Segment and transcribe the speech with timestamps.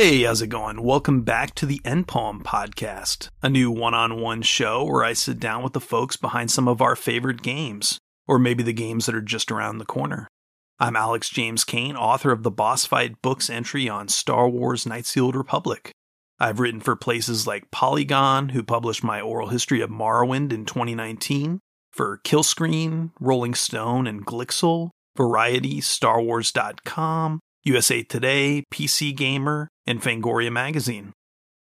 [0.00, 0.84] Hey, how's it going?
[0.84, 5.40] Welcome back to the Endpoem Podcast, a new one on one show where I sit
[5.40, 7.98] down with the folks behind some of our favorite games,
[8.28, 10.28] or maybe the games that are just around the corner.
[10.78, 15.20] I'm Alex James Kane, author of the Boss Fight Books entry on Star Wars the
[15.20, 15.90] Old Republic.
[16.38, 21.58] I've written for places like Polygon, who published my oral history of Morrowind in 2019,
[21.90, 31.14] for Killscreen, Rolling Stone, and Glixel, Variety, StarWars.com, USA Today, PC Gamer, and Fangoria Magazine.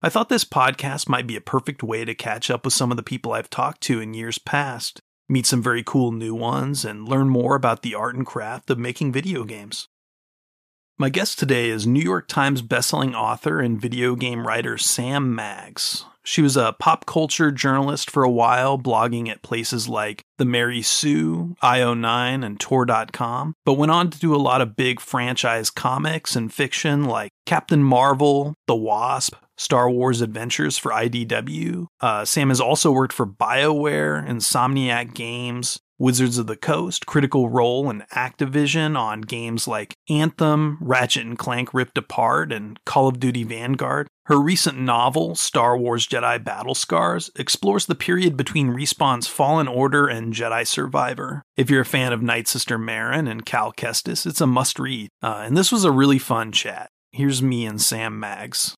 [0.03, 2.97] I thought this podcast might be a perfect way to catch up with some of
[2.97, 7.09] the people I've talked to in years past, meet some very cool new ones, and
[7.09, 9.87] learn more about the art and craft of making video games.
[10.99, 16.05] My guest today is New York Times bestselling author and video game writer Sam Maggs.
[16.29, 20.83] She was a pop culture journalist for a while, blogging at places like The Mary
[20.83, 26.37] Sue, IO9, and Tor.com, but went on to do a lot of big franchise comics
[26.37, 31.87] and fiction like Captain Marvel, The Wasp, Star Wars Adventures for IDW.
[32.03, 37.91] Uh, Sam has also worked for BioWare, Insomniac Games, Wizards of the Coast, Critical Role,
[37.91, 43.45] and Activision on games like Anthem, Ratchet and Clank Rift Apart, and Call of Duty
[43.45, 44.09] Vanguard.
[44.29, 50.07] Her recent novel, Star Wars Jedi Battle Scars, explores the period between Respawn's Fallen Order
[50.07, 51.43] and Jedi Survivor.
[51.57, 55.09] If you're a fan of Nightsister Merrin and Cal Kestis, it's a must read.
[55.23, 56.91] Uh, and this was a really fun chat.
[57.11, 58.75] Here's me and Sam Maggs.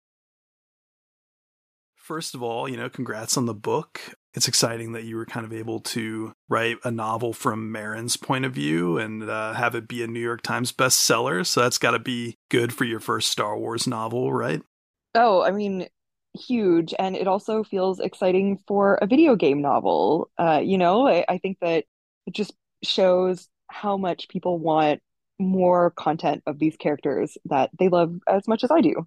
[1.96, 4.00] First of all, you know, congrats on the book
[4.34, 8.44] it's exciting that you were kind of able to write a novel from Merrin's point
[8.44, 11.44] of view and uh, have it be a New York Times bestseller.
[11.44, 14.62] So that's got to be good for your first Star Wars novel, right?
[15.14, 15.88] Oh, I mean,
[16.34, 16.94] huge.
[16.98, 20.30] And it also feels exciting for a video game novel.
[20.38, 21.84] Uh, you know, I, I think that
[22.26, 25.00] it just shows how much people want
[25.38, 29.06] more content of these characters that they love as much as I do.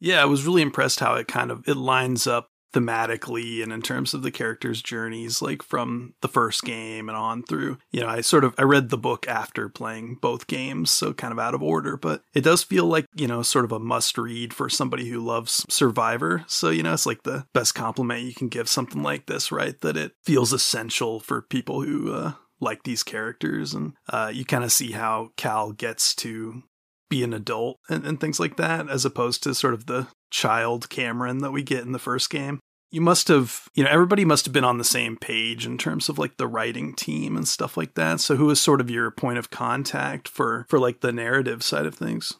[0.00, 3.82] Yeah, I was really impressed how it kind of it lines up thematically and in
[3.82, 7.78] terms of the characters' journeys, like from the first game and on through.
[7.90, 11.32] You know, I sort of I read the book after playing both games, so kind
[11.32, 14.18] of out of order, but it does feel like, you know, sort of a must
[14.18, 16.44] read for somebody who loves Survivor.
[16.46, 19.78] So, you know, it's like the best compliment you can give something like this, right?
[19.80, 24.64] That it feels essential for people who uh like these characters and uh, you kind
[24.64, 26.62] of see how cal gets to
[27.08, 30.88] be an adult and, and things like that, as opposed to sort of the child
[30.88, 32.60] Cameron that we get in the first game.
[32.90, 36.08] You must have, you know, everybody must have been on the same page in terms
[36.08, 38.20] of like the writing team and stuff like that.
[38.20, 41.84] So who was sort of your point of contact for for like the narrative side
[41.84, 42.34] of things?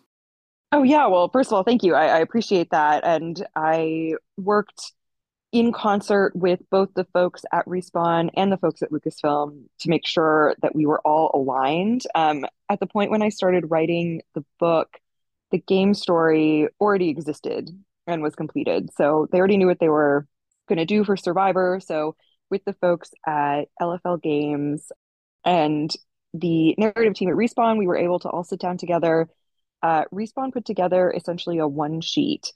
[0.72, 1.94] Oh yeah, well, first of all, thank you.
[1.94, 4.92] I, I appreciate that, and I worked
[5.50, 10.06] in concert with both the folks at Respawn and the folks at Lucasfilm to make
[10.06, 12.03] sure that we were all aligned.
[12.14, 14.98] Um, at the point when I started writing the book,
[15.50, 17.70] the game story already existed
[18.06, 18.91] and was completed.
[18.94, 20.26] So they already knew what they were
[20.69, 21.80] going to do for Survivor.
[21.80, 22.15] So
[22.50, 24.92] with the folks at LFL Games
[25.44, 25.91] and
[26.34, 29.28] the narrative team at Respawn, we were able to all sit down together.
[29.82, 32.53] Uh, Respawn put together essentially a one sheet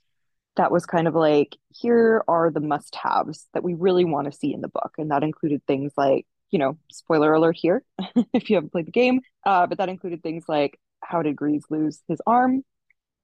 [0.55, 4.37] that was kind of like, here are the must haves that we really want to
[4.37, 4.93] see in the book.
[4.97, 7.83] And that included things like, you know, spoiler alert here
[8.33, 11.63] if you haven't played the game, uh, but that included things like how did Greez
[11.69, 12.63] lose his arm?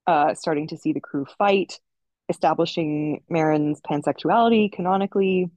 [0.07, 1.79] Uh, starting to see the crew fight,
[2.29, 5.51] establishing Merrin's pansexuality canonically,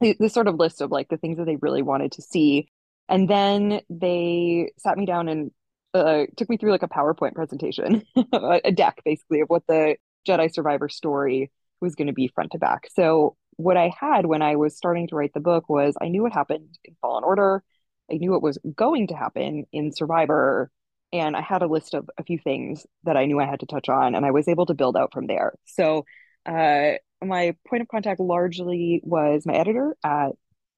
[0.00, 2.68] this sort of list of like the things that they really wanted to see.
[3.08, 5.50] And then they sat me down and
[5.92, 9.96] uh, took me through like a PowerPoint presentation, a deck basically of what the
[10.26, 11.50] Jedi Survivor story
[11.80, 12.88] was going to be front to back.
[12.94, 16.22] So what I had when I was starting to write the book was I knew
[16.22, 17.62] what happened in Fallen Order.
[18.10, 20.70] I knew what was going to happen in Survivor.
[21.12, 23.66] And I had a list of a few things that I knew I had to
[23.66, 25.54] touch on, and I was able to build out from there.
[25.64, 26.04] So,
[26.46, 30.30] uh, my point of contact largely was my editor at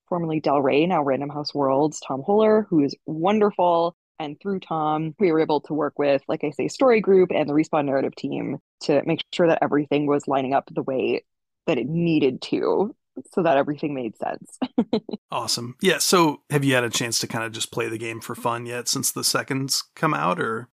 [0.08, 3.94] formerly Del Rey, now Random House Worlds, Tom Hoeler, who is wonderful.
[4.22, 7.48] And through Tom, we were able to work with, like I say, Story Group and
[7.48, 11.24] the Respawn narrative team to make sure that everything was lining up the way
[11.66, 12.94] that it needed to
[13.32, 14.58] so that everything made sense.
[15.30, 15.76] awesome.
[15.82, 15.98] Yeah.
[15.98, 18.64] So have you had a chance to kind of just play the game for fun
[18.64, 20.68] yet since the seconds come out or?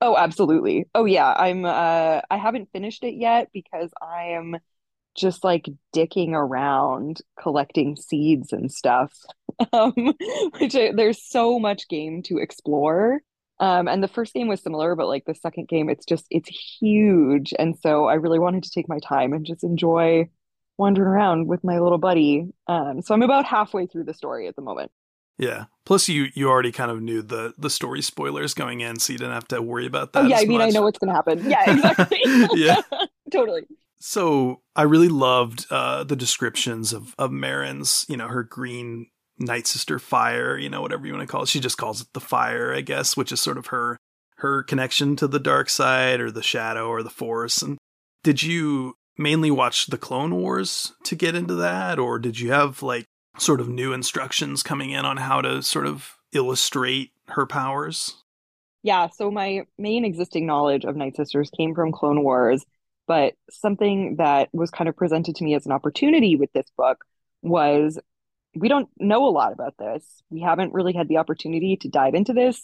[0.00, 0.86] Oh, absolutely.
[0.94, 1.32] Oh yeah.
[1.32, 4.56] I'm, uh, I haven't finished it yet because I am
[5.16, 9.12] just like dicking around collecting seeds and stuff
[9.72, 9.92] um,
[10.58, 13.20] which I, there's so much game to explore
[13.58, 16.48] um, and the first game was similar but like the second game it's just it's
[16.48, 20.28] huge and so i really wanted to take my time and just enjoy
[20.78, 24.56] wandering around with my little buddy um, so i'm about halfway through the story at
[24.56, 24.90] the moment
[25.40, 25.64] yeah.
[25.86, 29.18] Plus, you you already kind of knew the the story spoilers going in, so you
[29.18, 30.24] didn't have to worry about that.
[30.24, 30.68] Oh yeah, I mean, much.
[30.68, 31.42] I know what's going to happen.
[31.50, 32.20] Yeah, exactly.
[32.54, 32.82] yeah.
[33.32, 33.62] totally.
[34.00, 39.08] So I really loved uh, the descriptions of of Merrin's, you know, her green
[39.40, 41.48] nightsister fire, you know, whatever you want to call it.
[41.48, 43.98] She just calls it the fire, I guess, which is sort of her
[44.36, 47.60] her connection to the dark side or the shadow or the force.
[47.60, 47.78] And
[48.22, 52.82] did you mainly watch the Clone Wars to get into that, or did you have
[52.82, 53.04] like
[53.38, 58.16] sort of new instructions coming in on how to sort of illustrate her powers?
[58.82, 62.64] Yeah, so my main existing knowledge of Nightsisters came from Clone Wars,
[63.10, 67.04] but something that was kind of presented to me as an opportunity with this book
[67.42, 67.98] was
[68.54, 70.22] we don't know a lot about this.
[70.30, 72.62] We haven't really had the opportunity to dive into this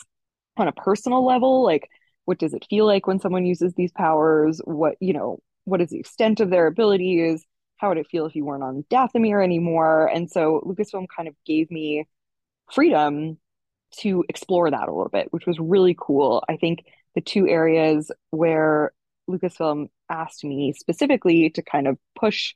[0.56, 1.64] on a personal level.
[1.64, 1.90] Like,
[2.26, 4.60] what does it feel like when someone uses these powers?
[4.62, 7.44] What, you know, what is the extent of their abilities?
[7.78, 10.06] How would it feel if you weren't on Dathomir anymore?
[10.06, 12.06] And so Lucasfilm kind of gave me
[12.72, 13.38] freedom
[13.98, 16.44] to explore that a little bit, which was really cool.
[16.48, 16.84] I think
[17.16, 18.92] the two areas where
[19.28, 22.54] Lucasfilm asked me specifically to kind of push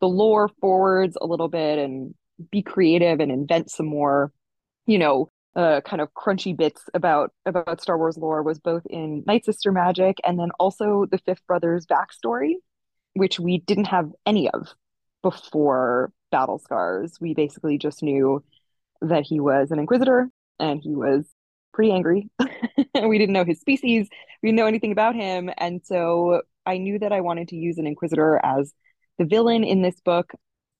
[0.00, 2.14] the lore forwards a little bit and
[2.50, 4.32] be creative and invent some more,
[4.86, 9.22] you know, uh, kind of crunchy bits about about Star Wars lore was both in
[9.24, 12.54] Nightsister Magic and then also the Fifth Brothers backstory,
[13.14, 14.68] which we didn't have any of
[15.22, 17.18] before Battle Scars.
[17.20, 18.44] We basically just knew
[19.00, 20.28] that he was an Inquisitor
[20.60, 21.24] and he was
[21.72, 22.28] pretty angry.
[23.08, 24.08] we didn't know his species,
[24.42, 27.78] we didn't know anything about him, and so I knew that I wanted to use
[27.78, 28.72] an Inquisitor as
[29.18, 30.32] the villain in this book.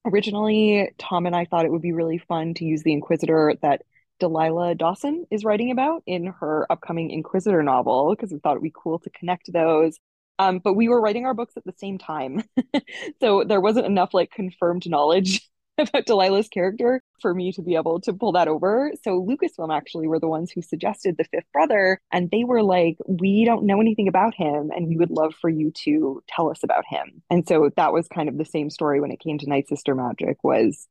[0.04, 3.82] Originally, Tom and I thought it would be really fun to use the Inquisitor that
[4.18, 8.72] Delilah Dawson is writing about in her upcoming Inquisitor novel because we thought it'd be
[8.74, 9.98] cool to connect those.
[10.38, 12.42] Um, but we were writing our books at the same time.
[13.20, 15.48] so there wasn't enough like confirmed knowledge
[15.78, 18.92] about Delilah's character for me to be able to pull that over.
[19.04, 22.96] So Lucasfilm actually were the ones who suggested the fifth brother, and they were like,
[23.06, 26.62] "We don't know anything about him, and we would love for you to tell us
[26.62, 29.46] about him." And so that was kind of the same story when it came to
[29.46, 30.42] Nightsister Magic.
[30.42, 30.88] Was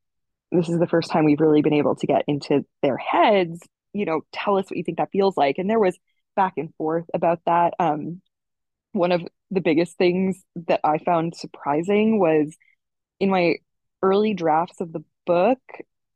[0.51, 3.61] this is the first time we've really been able to get into their heads
[3.95, 5.97] you know tell us what you think that feels like and there was
[6.35, 8.21] back and forth about that um
[8.91, 9.21] one of
[9.51, 12.55] the biggest things that i found surprising was
[13.19, 13.55] in my
[14.09, 15.59] early drafts of the book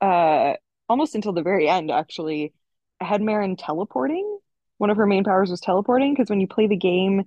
[0.02, 0.54] uh
[0.88, 2.54] almost until the very end actually
[3.00, 4.40] i had Merrin teleporting
[4.78, 7.24] one of her main powers was teleporting because when you play the game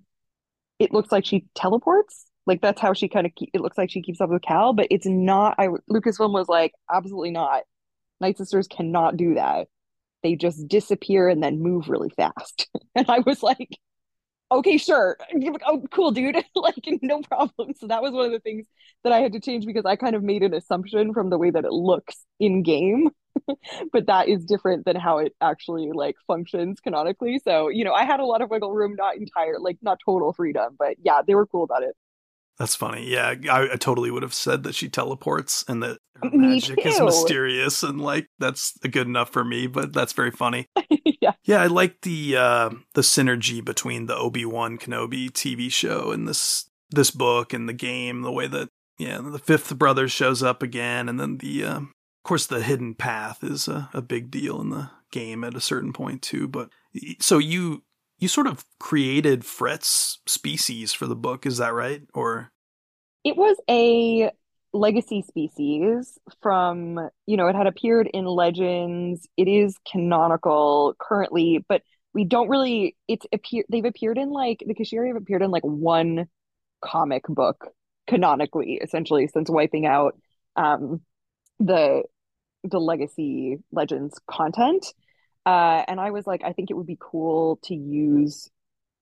[0.78, 4.02] it looks like she teleports like that's how she kind of it looks like she
[4.02, 5.54] keeps up with Cal, but it's not.
[5.58, 7.62] I Lucasfilm was like, absolutely not.
[8.22, 9.68] Nightsisters cannot do that.
[10.22, 12.68] They just disappear and then move really fast.
[12.94, 13.78] and I was like,
[14.58, 15.16] okay, sure.
[15.66, 16.36] Oh, cool, dude.
[16.54, 17.74] like, no problem.
[17.76, 18.66] So that was one of the things
[19.04, 21.50] that I had to change because I kind of made an assumption from the way
[21.50, 23.10] that it looks in game.
[23.92, 27.40] but that is different than how it actually like functions canonically.
[27.44, 30.32] So, you know, I had a lot of wiggle room, not entire, like not total
[30.32, 31.96] freedom, but yeah, they were cool about it.
[32.62, 33.10] That's funny.
[33.10, 37.00] Yeah, I, I, totally would have said that she teleports and that her magic is
[37.00, 39.66] mysterious and like that's good enough for me.
[39.66, 40.68] But that's very funny.
[41.20, 41.60] yeah, yeah.
[41.60, 46.70] I like the uh, the synergy between the Obi Wan Kenobi TV show and this
[46.92, 48.22] this book and the game.
[48.22, 51.88] The way that yeah, the fifth brother shows up again, and then the uh, of
[52.22, 55.92] course the hidden path is a, a big deal in the game at a certain
[55.92, 56.46] point too.
[56.46, 56.68] But
[57.18, 57.82] so you
[58.22, 62.02] you sort of created Fret's species for the book, is that right?
[62.14, 62.52] Or
[63.24, 64.30] it was a
[64.72, 69.28] legacy species from, you know, it had appeared in Legends.
[69.36, 71.82] It is canonical currently, but
[72.14, 75.64] we don't really it's appear they've appeared in like the Kashiri have appeared in like
[75.64, 76.28] one
[76.80, 77.68] comic book
[78.06, 80.16] canonically, essentially, since wiping out
[80.56, 81.00] um
[81.58, 82.02] the
[82.64, 84.94] the legacy legends content
[85.46, 88.50] uh, and I was like, I think it would be cool to use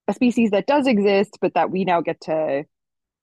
[0.09, 2.65] a species that does exist, but that we now get to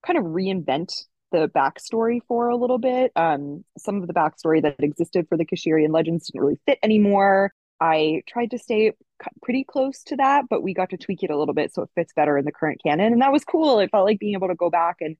[0.05, 0.93] kind of reinvent
[1.31, 3.11] the backstory for a little bit.
[3.15, 7.51] Um, some of the backstory that existed for the Kashirian legends didn't really fit anymore.
[7.79, 8.93] I tried to stay
[9.43, 11.89] pretty close to that, but we got to tweak it a little bit so it
[11.95, 13.13] fits better in the current canon.
[13.13, 13.79] And that was cool.
[13.79, 15.17] It felt like being able to go back and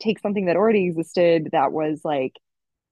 [0.00, 2.38] take something that already existed that was like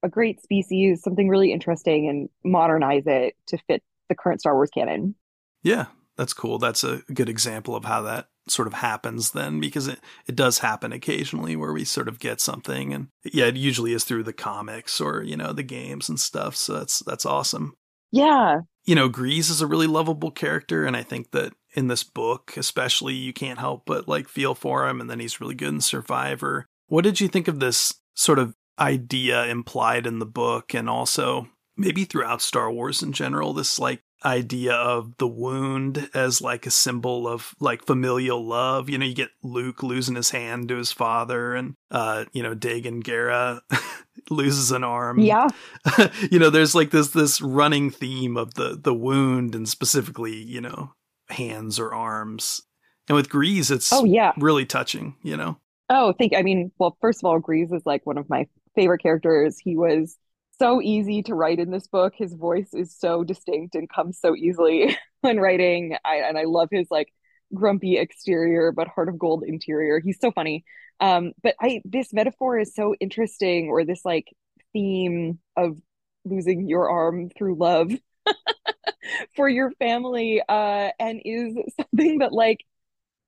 [0.02, 4.70] a great species, something really interesting, and modernize it to fit the current Star Wars
[4.70, 5.14] canon.
[5.62, 5.86] Yeah,
[6.16, 6.58] that's cool.
[6.58, 10.58] That's a good example of how that sort of happens then because it, it does
[10.58, 14.32] happen occasionally where we sort of get something and yeah, it usually is through the
[14.32, 16.56] comics or, you know, the games and stuff.
[16.56, 17.74] So that's that's awesome.
[18.10, 18.60] Yeah.
[18.84, 22.54] You know, Greez is a really lovable character and I think that in this book,
[22.56, 25.80] especially, you can't help but like feel for him and then he's really good in
[25.80, 26.66] Survivor.
[26.86, 31.48] What did you think of this sort of idea implied in the book and also
[31.78, 36.70] maybe throughout Star Wars in general, this like idea of the wound as like a
[36.70, 38.90] symbol of like familial love.
[38.90, 42.54] You know, you get Luke losing his hand to his father and uh, you know,
[42.54, 43.62] Dagan Gera
[44.30, 45.20] loses an arm.
[45.20, 45.48] Yeah.
[46.30, 50.60] you know, there's like this this running theme of the the wound and specifically, you
[50.60, 50.92] know,
[51.30, 52.62] hands or arms.
[53.08, 55.58] And with Greez, it's oh yeah, really touching, you know.
[55.88, 59.02] Oh, think I mean, well, first of all, Greez is like one of my favorite
[59.02, 59.58] characters.
[59.58, 60.18] He was
[60.58, 62.14] so easy to write in this book.
[62.16, 65.96] His voice is so distinct and comes so easily when writing.
[66.04, 67.12] I, and I love his like
[67.54, 70.00] grumpy exterior but heart of gold interior.
[70.00, 70.64] He's so funny.
[71.00, 74.26] Um, but I this metaphor is so interesting, or this like
[74.72, 75.78] theme of
[76.24, 77.92] losing your arm through love
[79.36, 82.58] for your family, uh, and is something that like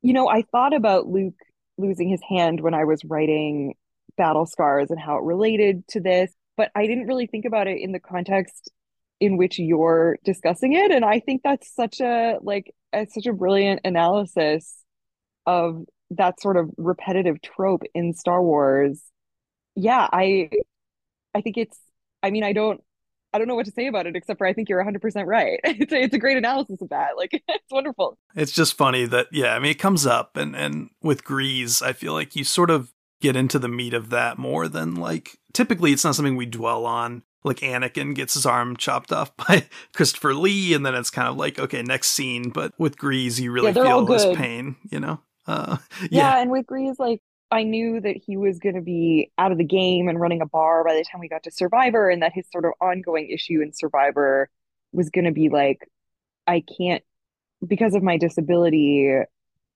[0.03, 1.39] you know I thought about Luke
[1.79, 3.75] losing his hand when I was writing
[4.17, 7.81] Battle Scars and how it related to this, but I didn't really think about it
[7.81, 8.71] in the context
[9.21, 12.73] in which you're discussing it and I think that's such a like
[13.09, 14.77] such a brilliant analysis
[15.47, 19.03] of that sort of repetitive trope in Star Wars.
[19.77, 20.51] Yeah, I
[21.35, 21.79] I think it's
[22.23, 22.83] I mean I don't
[23.33, 25.61] I don't know what to say about it except for I think you're 100% right.
[25.65, 27.17] It's a, it's a great analysis of that.
[27.17, 28.19] Like it's wonderful.
[28.35, 31.93] It's just funny that yeah, I mean it comes up and and with Greez, I
[31.93, 35.93] feel like you sort of get into the meat of that more than like typically
[35.93, 37.23] it's not something we dwell on.
[37.43, 41.37] Like Anakin gets his arm chopped off by Christopher Lee, and then it's kind of
[41.37, 42.51] like okay, next scene.
[42.51, 45.21] But with Greez, you really yeah, feel his pain, you know.
[45.47, 46.09] Uh, yeah.
[46.11, 49.59] yeah, and with Greez, like I knew that he was going to be out of
[49.59, 52.33] the game and running a bar by the time we got to Survivor, and that
[52.33, 54.51] his sort of ongoing issue in Survivor
[54.93, 55.89] was going to be like,
[56.47, 57.03] I can't,
[57.67, 59.15] because of my disability,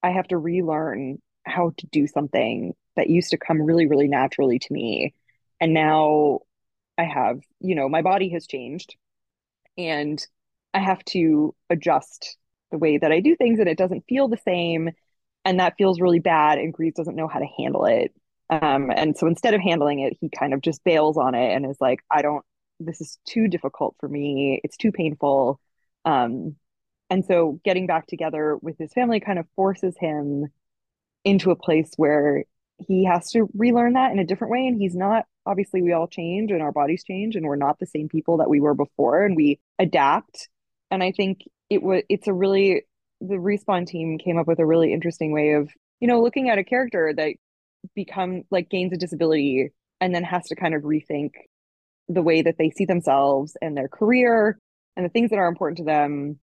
[0.02, 4.58] I have to relearn how to do something that used to come really, really naturally
[4.58, 5.14] to me.
[5.60, 6.40] And now
[6.98, 8.96] I have, you know, my body has changed
[9.76, 10.24] and
[10.72, 12.36] I have to adjust
[12.70, 14.90] the way that I do things, and it doesn't feel the same.
[15.44, 18.12] And that feels really bad and Greez doesn't know how to handle it.
[18.50, 21.64] Um, and so instead of handling it he kind of just bails on it and
[21.64, 22.44] is like i don't
[22.80, 24.60] this is too difficult for me.
[24.64, 25.60] It's too painful.
[26.04, 26.56] Um,
[27.10, 30.46] and so getting back together with his family kind of forces him
[31.24, 32.44] into a place where
[32.78, 36.08] he has to relearn that in a different way and he's not obviously we all
[36.08, 39.24] change and our bodies change and we're not the same people that we were before
[39.24, 40.48] and we adapt.
[40.90, 42.82] And i think it was it's a really
[43.20, 46.58] the respawn team came up with a really interesting way of you know looking at
[46.58, 47.34] a character that
[47.94, 51.32] become like gains a disability and then has to kind of rethink
[52.08, 54.58] the way that they see themselves and their career
[54.96, 56.38] and the things that are important to them.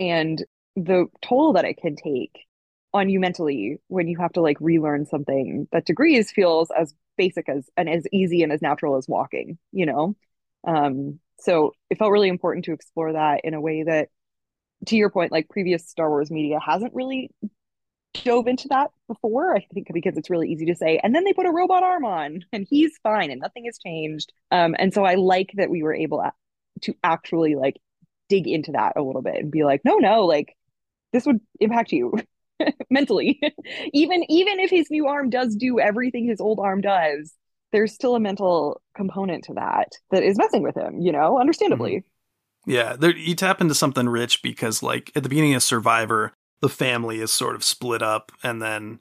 [0.00, 0.42] And
[0.76, 2.46] the toll that it can take
[2.94, 6.94] on you mentally when you have to like relearn something that to Greez feels as
[7.16, 10.16] basic as and as easy and as natural as walking you know
[10.66, 14.08] um so it felt really important to explore that in a way that
[14.86, 17.30] to your point, like previous Star Wars media hasn't really
[18.24, 19.56] dove into that before.
[19.56, 22.04] I think because it's really easy to say, and then they put a robot arm
[22.04, 24.32] on, and he's fine, and nothing has changed.
[24.50, 26.24] Um, and so I like that we were able
[26.82, 27.76] to actually like
[28.28, 30.56] dig into that a little bit and be like, no, no, like
[31.12, 32.12] this would impact you
[32.90, 33.40] mentally.
[33.92, 37.34] even even if his new arm does do everything his old arm does,
[37.72, 41.00] there's still a mental component to that that is messing with him.
[41.00, 41.96] You know, understandably.
[41.96, 42.08] Mm-hmm.
[42.64, 46.68] Yeah, there, you tap into something rich because, like, at the beginning of Survivor, the
[46.68, 49.00] family is sort of split up, and then,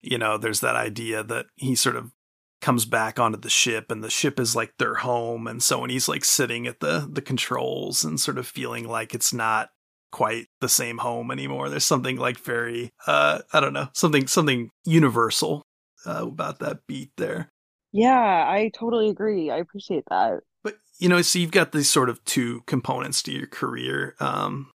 [0.00, 2.12] you know, there's that idea that he sort of
[2.60, 5.90] comes back onto the ship, and the ship is like their home, and so when
[5.90, 9.70] he's like sitting at the the controls and sort of feeling like it's not
[10.10, 14.70] quite the same home anymore, there's something like very, uh, I don't know, something something
[14.84, 15.62] universal
[16.06, 17.50] uh, about that beat there.
[17.92, 19.50] Yeah, I totally agree.
[19.50, 23.32] I appreciate that But you know, so you've got these sort of two components to
[23.32, 24.70] your career, um,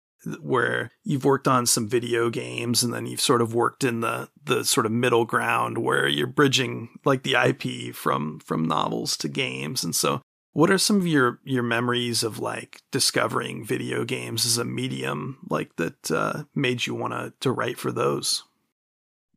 [0.40, 4.28] where you've worked on some video games and then you've sort of worked in the
[4.42, 9.28] the sort of middle ground where you're bridging like the IP from from novels to
[9.28, 9.82] games.
[9.82, 10.20] And so
[10.52, 15.38] what are some of your your memories of like discovering video games as a medium
[15.49, 18.45] like that uh, made you want to to write for those?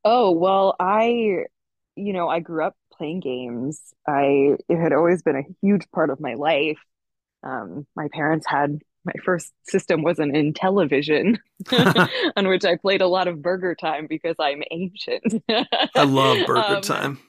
[0.03, 1.45] Oh, well, I
[1.95, 3.81] you know, I grew up playing games.
[4.07, 6.79] I it had always been a huge part of my life.
[7.43, 11.37] Um, my parents had my first system was an Intellivision
[12.35, 15.43] on which I played a lot of Burger Time because I'm ancient.
[15.49, 17.19] I love Burger um, Time.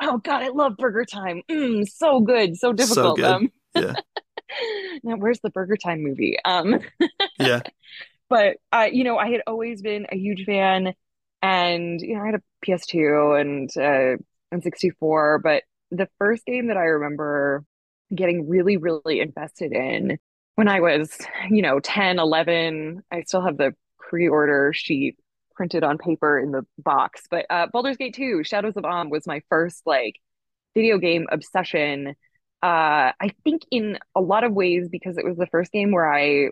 [0.00, 1.42] Oh God, I love Burger Time.
[1.50, 3.18] Mm, so good, so difficult.
[3.18, 3.94] So um, yeah.
[5.02, 6.36] now, where's the Burger Time movie?
[6.44, 6.80] Um,
[7.38, 7.60] yeah.
[8.28, 10.94] But uh, you know, I had always been a huge fan,
[11.42, 15.40] and you know, I had a PS2 and uh, and 64.
[15.40, 17.64] But the first game that I remember
[18.14, 20.18] getting really, really invested in
[20.56, 21.16] when I was,
[21.48, 25.16] you know, 10, 11, I still have the pre-order sheet
[25.54, 27.22] printed on paper in the box.
[27.30, 30.16] But uh, Baldur's Gate 2, Shadows of Amn was my first like
[30.74, 32.14] video game obsession.
[32.62, 36.12] Uh, I think in a lot of ways because it was the first game where
[36.12, 36.50] I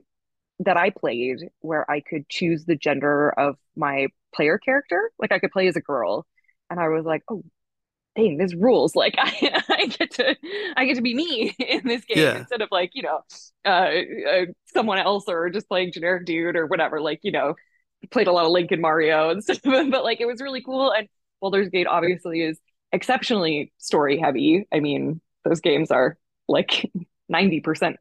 [0.61, 5.11] that I played where I could choose the gender of my player character.
[5.19, 6.27] Like I could play as a girl,
[6.71, 7.43] and I was like, oh,
[8.17, 8.93] dang, there's rules.
[8.99, 10.37] Like I, I get to,
[10.77, 12.39] I get to be me in this game yeah.
[12.39, 13.21] instead of like you know,
[13.65, 17.01] uh, uh, someone else or just playing generic dude or whatever.
[17.01, 17.55] Like you know,
[18.11, 20.93] played a lot of Link and Mario and stuff, but like it was really cool.
[20.93, 21.09] And
[21.41, 22.59] Baldur's Gate obviously is
[22.93, 24.67] exceptionally story heavy.
[24.73, 26.17] I mean, those games are
[26.49, 26.91] like
[27.33, 27.97] 90%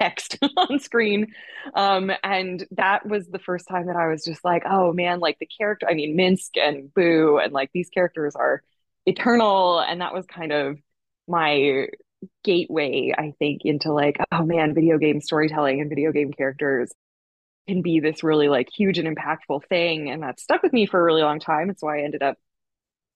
[0.00, 1.28] text on screen.
[1.74, 5.38] Um, and that was the first time that I was just like, oh man, like
[5.38, 8.62] the character, I mean, Minsc and Boo, and like these characters are
[9.06, 9.80] eternal.
[9.80, 10.78] And that was kind of
[11.26, 11.88] my
[12.44, 16.92] gateway, I think, into like, oh man, video game storytelling and video game characters
[17.68, 20.10] can be this really like huge and impactful thing.
[20.10, 21.70] And that stuck with me for a really long time.
[21.70, 22.36] It's why I ended up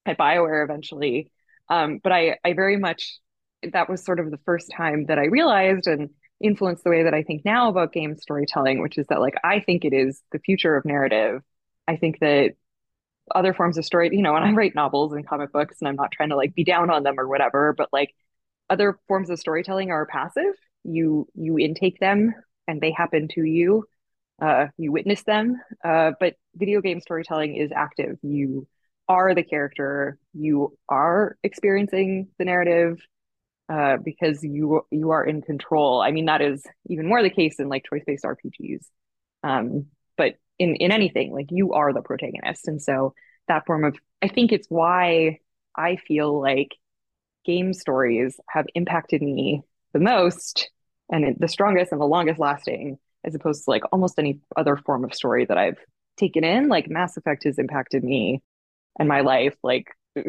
[0.06, 1.30] at BioWare eventually.
[1.68, 3.18] Um, but I, I very much,
[3.73, 7.14] that was sort of the first time that I realized and influenced the way that
[7.14, 10.40] I think now about game storytelling, which is that like I think it is the
[10.40, 11.42] future of narrative.
[11.88, 12.54] I think that
[13.35, 15.97] other forms of story, you know, when I write novels and comic books, and I'm
[15.97, 18.14] not trying to like be down on them or whatever, but like
[18.68, 20.54] other forms of storytelling are passive.
[20.85, 22.35] You you intake them
[22.66, 23.87] and they happen to you.
[24.43, 25.57] Uh, you witness them.
[25.85, 28.19] Uh, but video game storytelling is active.
[28.23, 28.67] You
[29.09, 30.19] are the character.
[30.35, 32.99] You are experiencing the narrative
[33.73, 36.00] uh, because you you are in control.
[36.00, 38.85] I mean, that is even more the case in like choice based RPGs.
[39.45, 43.15] Um, but in in anything, like you are the protagonist, and so
[43.49, 45.39] that form of I think it's why
[45.76, 46.71] I feel like
[47.45, 50.71] game stories have impacted me the most
[51.11, 55.04] and the strongest and the longest lasting, as opposed to like almost any other form
[55.04, 55.78] of story that I've
[56.17, 56.69] taken in.
[56.69, 58.43] Like Mass Effect has impacted me
[58.99, 59.89] and my life like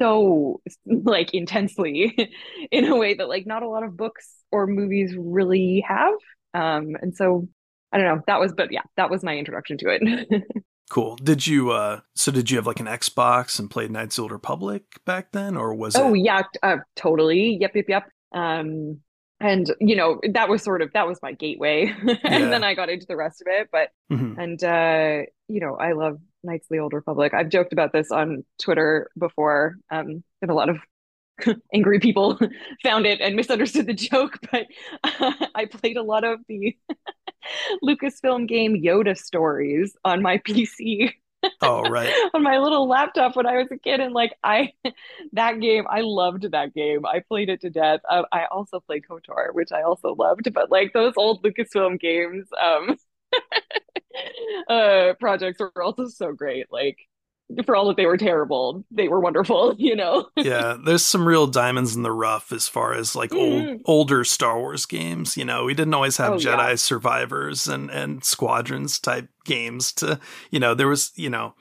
[0.00, 2.30] so like intensely
[2.70, 6.14] in a way that like not a lot of books or movies really have.
[6.54, 7.48] Um and so
[7.92, 8.22] i don't know.
[8.26, 10.42] That was but yeah that was my introduction to it.
[10.88, 11.16] Cool.
[11.16, 14.22] Did you uh so did you have like an xbox and played knights of the
[14.22, 16.20] old republic back then or was oh it...
[16.20, 17.58] yeah uh, totally.
[17.60, 18.10] Yep yep yep.
[18.32, 19.00] Um
[19.40, 22.48] and you know that was sort of that was my gateway and yeah.
[22.48, 24.38] then i got into the rest of it but mm-hmm.
[24.40, 27.34] and uh you know i love Knights of the Old Republic.
[27.34, 30.78] I've joked about this on Twitter before, um, and a lot of
[31.74, 32.38] angry people
[32.82, 34.38] found it and misunderstood the joke.
[34.50, 34.66] But
[35.04, 36.76] uh, I played a lot of the
[37.84, 41.12] Lucasfilm game Yoda stories on my PC.
[41.60, 42.12] Oh right.
[42.34, 44.72] on my little laptop when I was a kid, and like I,
[45.32, 47.06] that game, I loved that game.
[47.06, 48.00] I played it to death.
[48.08, 50.52] Uh, I also played KOTOR, which I also loved.
[50.52, 52.96] But like those old Lucasfilm games, um,
[54.68, 56.66] uh, projects were also so great.
[56.70, 56.98] Like
[57.64, 60.28] for all that they were terrible, they were wonderful, you know?
[60.36, 63.38] yeah, there's some real diamonds in the rough as far as like mm.
[63.38, 65.36] old older Star Wars games.
[65.36, 66.74] You know, we didn't always have oh, Jedi yeah.
[66.74, 70.18] survivors and, and squadrons type games to,
[70.50, 71.54] you know, there was, you know,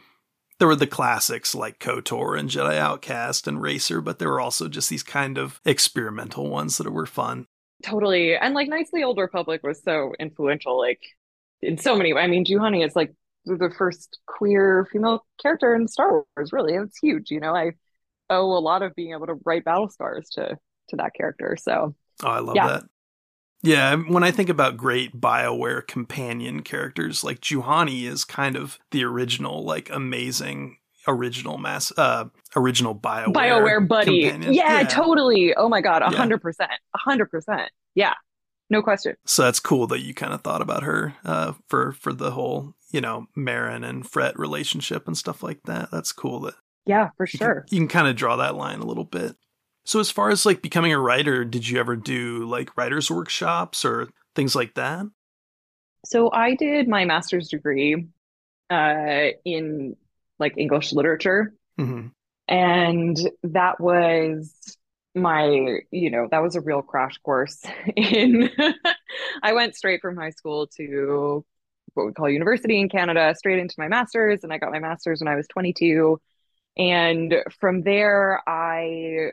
[0.60, 4.68] there were the classics like KOTOR and Jedi Outcast and Racer, but there were also
[4.68, 7.48] just these kind of experimental ones that were fun.
[7.84, 8.36] Totally.
[8.36, 10.80] And like Knights of the Old Republic was so influential.
[10.80, 11.02] Like
[11.62, 13.14] in so many I mean, Juhani is like
[13.46, 16.52] the first queer female character in Star Wars.
[16.52, 17.32] Really, it's huge.
[17.32, 17.72] You know, I
[18.30, 20.58] owe a lot of being able to write battle scars to
[20.90, 21.58] to that character.
[21.60, 22.68] So, oh, I love yeah.
[22.68, 22.84] that.
[23.64, 29.04] Yeah, when I think about great BioWare companion characters, like Juhani is kind of the
[29.04, 30.78] original, like amazing
[31.08, 34.14] original mass uh original BioWare BioWare buddy.
[34.14, 35.56] Yeah, yeah, totally.
[35.56, 36.72] Oh my god, a hundred percent.
[36.94, 37.70] A hundred percent.
[37.94, 38.14] Yeah
[38.70, 39.16] no question.
[39.26, 42.74] So that's cool that you kind of thought about her uh, for for the whole
[42.96, 45.92] you know Merrin and Frett relationship and stuff like that.
[45.92, 46.40] That's cool.
[46.40, 46.56] That
[46.86, 47.66] yeah, for you sure.
[47.68, 49.36] Can, you can kind of draw that line a little bit.
[49.84, 53.84] So as far as like becoming a writer, did you ever do like writers workshops
[53.84, 55.06] or things like that?
[56.06, 58.08] So I did my master's degree
[58.70, 59.98] uh, in
[60.40, 62.08] like English literature, mm-hmm.
[62.48, 64.78] and that was
[65.14, 67.64] my you know that was a real crash course
[67.96, 68.50] in
[69.44, 71.46] i went straight from high school to
[71.96, 75.20] what we call university in canada straight into my master's and i got my master's
[75.20, 76.20] when i was 22
[76.78, 79.32] and from there i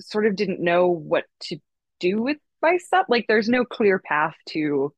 [0.00, 1.58] sort of didn't know what to
[2.00, 3.06] do with myself.
[3.08, 4.92] Like there's no clear path to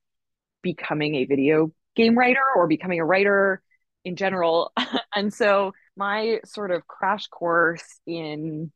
[0.63, 3.63] becoming a video game writer or becoming a writer
[4.05, 4.73] in general.
[5.13, 8.71] And so my sort of crash course in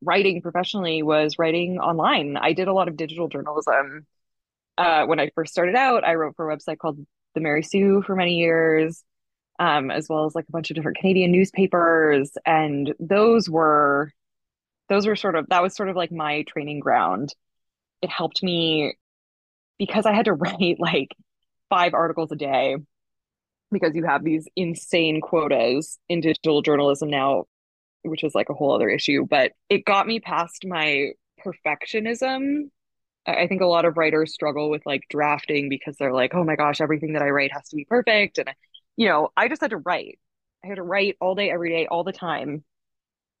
[0.00, 2.38] writing professionally was writing online.
[2.38, 4.06] I did a lot of digital journalism
[4.78, 6.98] uh, when I first started out, I wrote for a website called
[7.34, 9.02] The Mary Sue for many years,
[9.58, 12.32] um, as well as like a bunch of different Canadian newspapers.
[12.46, 14.12] And those were,
[14.88, 17.34] those were sort of, that was sort of like my training ground.
[18.02, 18.94] It helped me
[19.78, 21.08] because I had to write like
[21.68, 22.76] five articles a day
[23.72, 27.44] because you have these insane quotas in digital journalism now,
[28.02, 29.26] which is like a whole other issue.
[29.28, 31.10] But it got me past my
[31.44, 32.70] perfectionism
[33.26, 36.56] I think a lot of writers struggle with like drafting because they're like, oh my
[36.56, 38.38] gosh, everything that I write has to be perfect.
[38.38, 38.50] And,
[38.96, 40.18] you know, I just had to write.
[40.62, 42.64] I had to write all day, every day, all the time.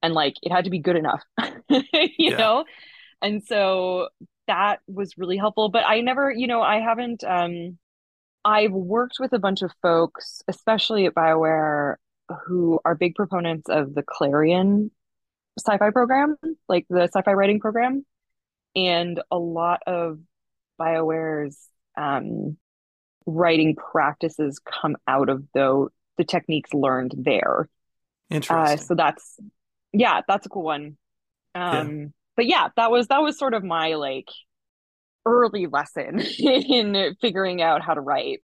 [0.02, 1.22] And like it had to be good enough,
[1.68, 1.82] you
[2.18, 2.36] yeah.
[2.36, 2.64] know?
[3.22, 4.08] And so
[4.46, 5.68] that was really helpful.
[5.68, 7.78] But I never, you know, I haven't, um,
[8.44, 11.96] I've worked with a bunch of folks, especially at BioWare,
[12.46, 14.90] who are big proponents of the Clarion
[15.58, 16.36] sci fi program,
[16.68, 18.04] like the sci fi writing program
[18.74, 20.18] and a lot of
[20.78, 21.58] bioware's
[21.96, 22.56] um,
[23.26, 27.68] writing practices come out of the the techniques learned there.
[28.30, 28.56] Interesting.
[28.56, 29.38] uh, so that's
[29.92, 30.96] yeah that's a cool one.
[31.54, 32.06] Um yeah.
[32.36, 34.28] but yeah that was that was sort of my like
[35.26, 38.40] early lesson in figuring out how to write.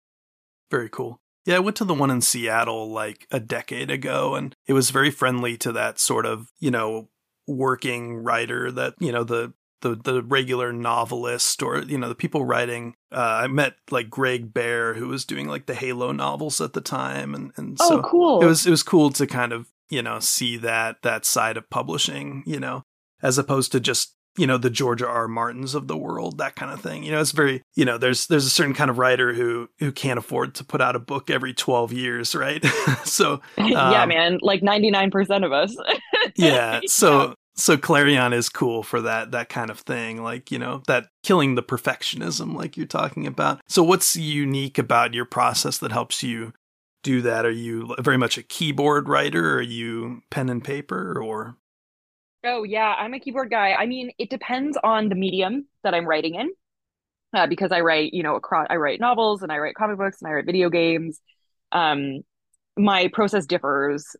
[0.70, 1.20] Very cool.
[1.46, 4.90] Yeah, I went to the one in Seattle like a decade ago, and it was
[4.90, 7.08] very friendly to that sort of, you know,
[7.46, 12.44] working writer that, you know, the the the regular novelist or you know the people
[12.44, 12.94] writing.
[13.12, 16.80] Uh, I met like Greg Bear who was doing like the Halo novels at the
[16.80, 18.42] time, and and oh, so cool.
[18.42, 21.68] It was it was cool to kind of you know see that that side of
[21.70, 22.84] publishing, you know,
[23.22, 25.28] as opposed to just you know the Georgia R.
[25.28, 27.02] Martins of the world, that kind of thing.
[27.02, 29.92] You know, it's very you know there's there's a certain kind of writer who who
[29.92, 32.64] can't afford to put out a book every twelve years, right?
[33.04, 35.76] so um, yeah, man, like ninety nine percent of us.
[36.36, 40.82] yeah, so so Clarion is cool for that that kind of thing, like you know
[40.86, 43.60] that killing the perfectionism, like you're talking about.
[43.68, 46.52] So what's unique about your process that helps you
[47.02, 47.44] do that?
[47.44, 49.56] Are you very much a keyboard writer?
[49.56, 51.56] Are you pen and paper, or?
[52.44, 53.72] Oh yeah, I'm a keyboard guy.
[53.72, 56.50] I mean, it depends on the medium that I'm writing in,
[57.34, 58.66] uh, because I write, you know, across.
[58.70, 61.20] I write novels and I write comic books and I write video games.
[61.72, 62.20] Um,
[62.76, 64.16] my process differs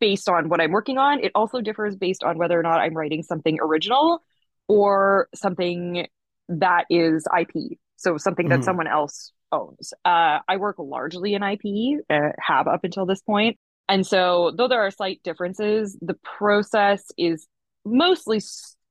[0.00, 1.22] based on what I'm working on.
[1.22, 4.22] It also differs based on whether or not I'm writing something original
[4.68, 6.06] or something
[6.48, 7.78] that is IP.
[7.96, 8.64] So something that mm.
[8.64, 9.92] someone else owns.
[10.04, 13.58] Uh, I work largely in IP, uh, have up until this point.
[13.88, 17.46] And so, though there are slight differences, the process is
[17.84, 18.40] mostly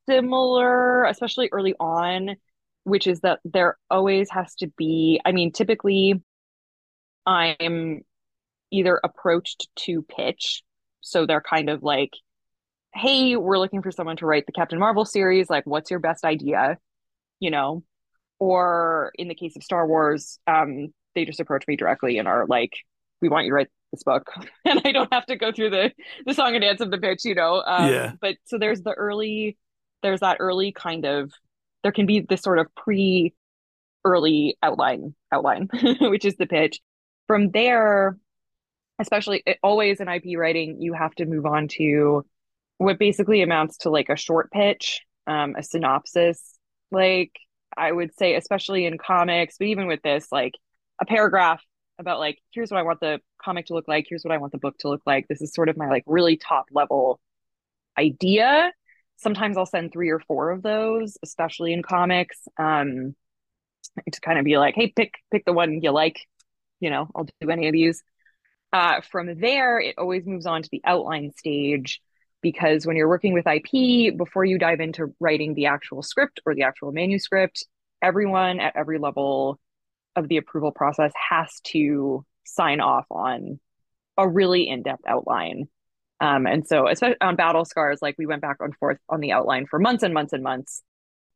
[0.08, 2.36] similar, especially early on,
[2.84, 6.22] which is that there always has to be, I mean, typically
[7.26, 8.02] I'm
[8.72, 10.64] either approached to pitch
[11.02, 12.12] so they're kind of like,
[12.94, 15.50] hey, we're looking for someone to write the Captain Marvel series.
[15.50, 16.78] Like, what's your best idea?
[17.40, 17.84] You know?
[18.40, 22.46] Or in the case of Star Wars, um, they just approach me directly and are
[22.48, 22.74] like,
[23.22, 24.32] we want you to write this book.
[24.66, 25.92] and I don't have to go through the,
[26.26, 27.64] the song and dance of the pitch, you know?
[27.66, 28.12] Um, yeah.
[28.20, 29.58] But so there's the early,
[30.02, 31.32] there's that early kind of,
[31.84, 33.34] there can be this sort of pre
[34.04, 35.70] early outline, outline,
[36.02, 36.80] which is the pitch.
[37.28, 38.18] From there,
[39.02, 42.26] especially always in IP writing, you have to move on to
[42.78, 46.58] what basically amounts to like a short pitch, um, a synopsis.
[46.92, 47.32] Like
[47.76, 50.54] I would say, especially in comics, but even with this, like
[51.00, 51.62] a paragraph
[52.00, 54.52] about like, here's what I want the comic to look like, here's what I want
[54.52, 55.28] the book to look like.
[55.28, 57.20] This is sort of my like really top level
[57.98, 58.72] idea.
[59.18, 62.48] Sometimes I'll send three or four of those, especially in comics.
[62.58, 63.16] Um,
[64.12, 66.20] to kind of be like, hey, pick pick the one you like.
[66.80, 68.04] You know, I'll do any of these.
[68.74, 72.02] Uh, from there, it always moves on to the outline stage
[72.42, 76.56] because when you're working with IP, before you dive into writing the actual script or
[76.56, 77.66] the actual manuscript,
[78.02, 79.60] everyone at every level
[80.16, 83.60] of the approval process has to sign off on
[84.18, 85.68] a really in-depth outline.
[86.20, 89.32] Um, and so, especially on Battle Scars, like we went back and forth on the
[89.32, 90.84] outline for months and months and months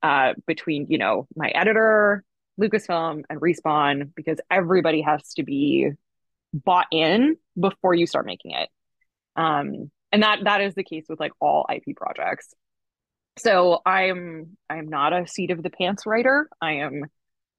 [0.03, 2.23] uh, between, you know, my editor,
[2.59, 5.91] Lucasfilm, and Respawn, because everybody has to be
[6.63, 8.69] bought in before you start making it.
[9.35, 12.53] Um, and that that is the case with like all IP projects.
[13.37, 16.49] So I'm I'm not a seat of the pants writer.
[16.61, 17.03] I am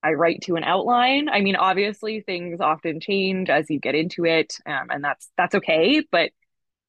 [0.02, 1.28] I write to an outline.
[1.28, 5.54] I mean, obviously things often change as you get into it, um, and that's that's
[5.56, 6.02] okay.
[6.10, 6.30] But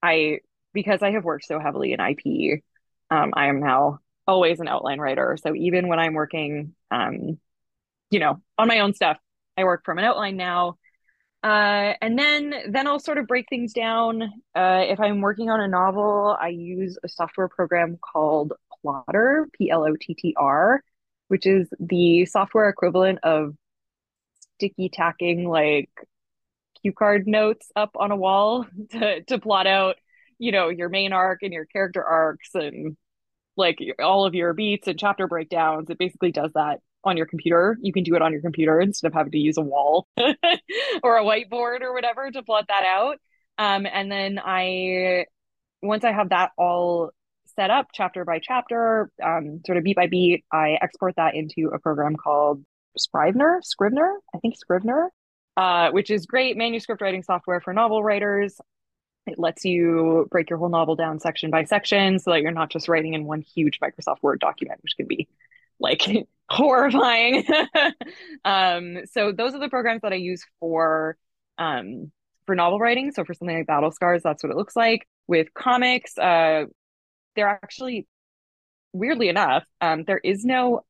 [0.02, 0.40] I
[0.74, 2.62] because I have worked so heavily in IP,
[3.10, 5.38] um, I am now always an outline writer.
[5.42, 7.40] So even when I'm working, um,
[8.12, 9.18] you know, on my own stuff,
[9.58, 10.78] I work from an outline now.
[11.44, 14.24] Uh, and then then I'll sort of break things down.
[14.56, 19.70] Uh, if I'm working on a novel, I use a software program called Plottr, P
[19.70, 20.82] L O T T R.
[21.30, 23.56] which is the software equivalent of
[24.58, 25.90] sticky tacking like
[26.82, 29.96] cue card notes up on a wall to, to plot out,
[30.40, 32.98] you know, your main arc and your character arcs and
[33.58, 35.90] like all of your beats and chapter breakdowns.
[35.90, 37.78] It basically does that on your computer.
[37.82, 41.18] You can do it on your computer instead of having to use a wall or
[41.18, 43.18] a whiteboard or whatever to plot that out.
[43.58, 45.26] Um, and then I,
[45.82, 47.12] once I have that all
[47.56, 51.72] set up chapter by chapter, um, sort of beat by beat, I export that into
[51.74, 52.64] a program called
[52.98, 55.12] Scrivener, Scrivener, I think Scrivener,
[55.56, 58.60] uh, which is great manuscript writing software for novel writers.
[59.26, 62.70] It lets you break your whole novel down section by section so that you're not
[62.70, 65.28] just writing in one huge Microsoft Word document, which can be
[65.80, 66.02] like
[66.50, 67.46] horrifying.
[68.46, 71.18] um, so those are the programs that I use for
[71.58, 72.12] um,
[72.46, 73.12] for novel writing.
[73.12, 75.08] So for something like Battle Scars, that's what it looks like.
[75.28, 76.66] With comics, uh,
[77.36, 78.08] they're actually
[78.94, 80.82] weirdly enough, um, there is no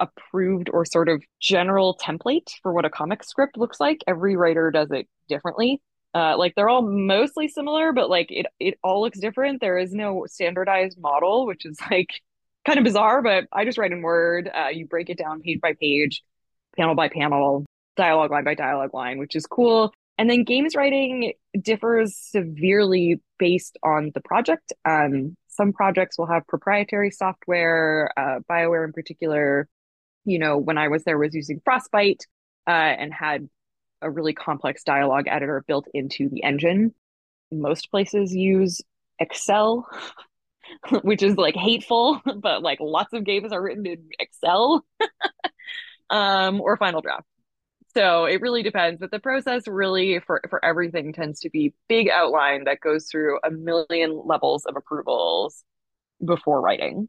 [0.00, 3.98] approved or sort of general template for what a comic script looks like.
[4.06, 5.80] Every writer does it differently.
[6.14, 9.60] Uh, like they're all mostly similar, but like it it all looks different.
[9.60, 12.10] There is no standardized model, which is like
[12.64, 13.22] kind of bizarre.
[13.22, 14.50] But I just write in Word.
[14.52, 16.22] Uh, you break it down page by page,
[16.76, 17.64] panel by panel,
[17.96, 19.92] dialogue line by dialogue line, which is cool.
[20.18, 24.72] And then games writing differs severely based on the project.
[24.84, 28.10] Um, some projects will have proprietary software.
[28.16, 29.68] Uh, BioWare, in particular,
[30.24, 32.26] you know, when I was there, was using Frostbite
[32.66, 33.48] uh, and had
[34.00, 36.94] a really complex dialogue editor built into the engine.
[37.50, 38.80] Most places use
[39.18, 39.88] Excel,
[41.02, 44.84] which is like hateful, but like lots of games are written in Excel
[46.10, 47.26] um, or Final Draft.
[47.94, 52.08] So it really depends, but the process really for for everything tends to be big
[52.08, 55.62] outline that goes through a million levels of approvals
[56.24, 57.08] before writing.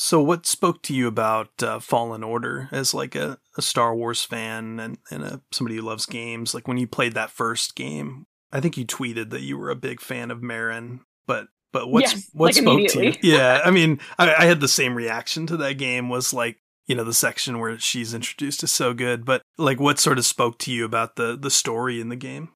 [0.00, 4.22] So, what spoke to you about uh, Fallen Order as like a, a Star Wars
[4.22, 6.54] fan and, and a, somebody who loves games?
[6.54, 9.76] Like when you played that first game, I think you tweeted that you were a
[9.76, 13.14] big fan of Merrin, but but what's yes, what like spoke to you?
[13.22, 16.08] Yeah, I mean, I, I had the same reaction to that game.
[16.08, 19.98] Was like you know the section where she's introduced is so good, but like what
[19.98, 22.50] sort of spoke to you about the the story in the game?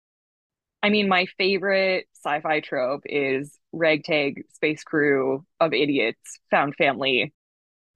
[0.83, 7.33] I mean, my favorite sci-fi trope is ragtag space crew of idiots found family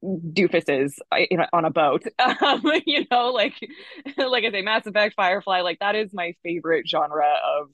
[0.05, 0.93] doofuses
[1.53, 2.05] on a boat.
[2.19, 3.55] Um, you know, like
[4.17, 7.69] like I say, Mass Effect, Firefly, like that is my favorite genre of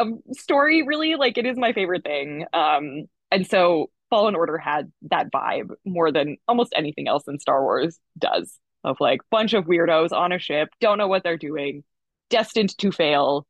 [0.00, 0.82] of story.
[0.82, 2.44] Really, like it is my favorite thing.
[2.52, 7.62] Um, and so Fallen Order had that vibe more than almost anything else in Star
[7.62, 8.58] Wars does.
[8.84, 11.82] Of like bunch of weirdos on a ship, don't know what they're doing,
[12.30, 13.44] destined to fail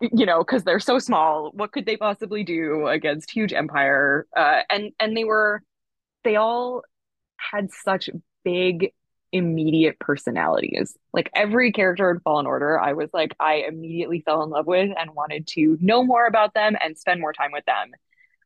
[0.00, 4.60] you know because they're so small what could they possibly do against huge empire uh,
[4.70, 5.62] and and they were
[6.24, 6.82] they all
[7.36, 8.10] had such
[8.44, 8.92] big
[9.32, 14.50] immediate personalities like every character in fallen order i was like i immediately fell in
[14.50, 17.92] love with and wanted to know more about them and spend more time with them.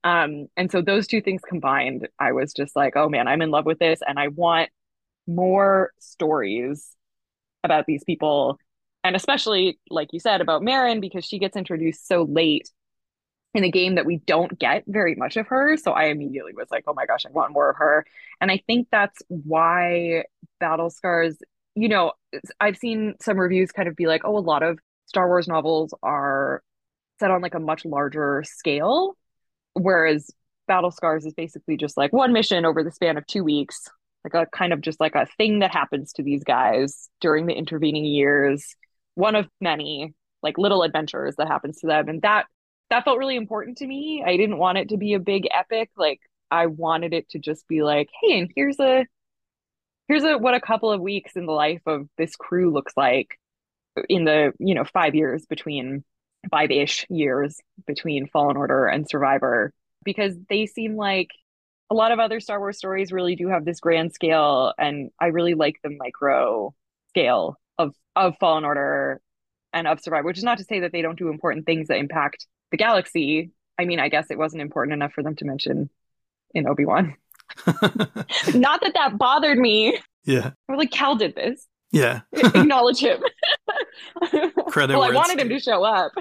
[0.04, 3.50] Um and so those two things combined i was just like oh man i'm in
[3.50, 4.68] love with this and i want
[5.26, 6.94] more stories
[7.64, 8.58] about these people.
[9.02, 12.70] And especially like you said about Merrin, because she gets introduced so late
[13.54, 15.76] in a game that we don't get very much of her.
[15.76, 18.04] So I immediately was like, oh my gosh, I want more of her.
[18.40, 20.24] And I think that's why
[20.58, 21.38] Battle Scars,
[21.74, 22.12] you know,
[22.60, 25.94] I've seen some reviews kind of be like, oh, a lot of Star Wars novels
[26.02, 26.62] are
[27.20, 29.16] set on like a much larger scale,
[29.74, 30.30] whereas
[30.66, 33.88] Battle Scars is basically just like one mission over the span of two weeks,
[34.24, 37.54] like a kind of just like a thing that happens to these guys during the
[37.54, 38.74] intervening years
[39.14, 40.12] one of many
[40.42, 42.46] like little adventures that happens to them and that
[42.94, 44.22] that felt really important to me.
[44.24, 45.90] I didn't want it to be a big epic.
[45.96, 49.04] Like i wanted it to just be like hey and here's a
[50.08, 53.38] here's a what a couple of weeks in the life of this crew looks like
[54.08, 56.04] in the you know five years between
[56.50, 59.72] five-ish years between fallen order and survivor.
[60.04, 61.30] Because they seem like
[61.90, 65.26] a lot of other star wars stories really do have this grand scale and i
[65.26, 66.74] really like the micro
[67.08, 69.20] scale of of Fallen Order
[69.72, 71.98] and of Survivor, which is not to say that they don't do important things that
[71.98, 73.52] impact the galaxy.
[73.78, 75.90] I mean, I guess it wasn't important enough for them to mention
[76.54, 77.14] in Obi Wan.
[77.66, 79.98] not that that bothered me.
[80.24, 80.50] Yeah.
[80.68, 81.66] Or like Cal did this.
[81.92, 82.22] Yeah.
[82.32, 83.20] Acknowledge him.
[84.66, 84.98] Credit.
[84.98, 86.12] well, I wanted him to show up.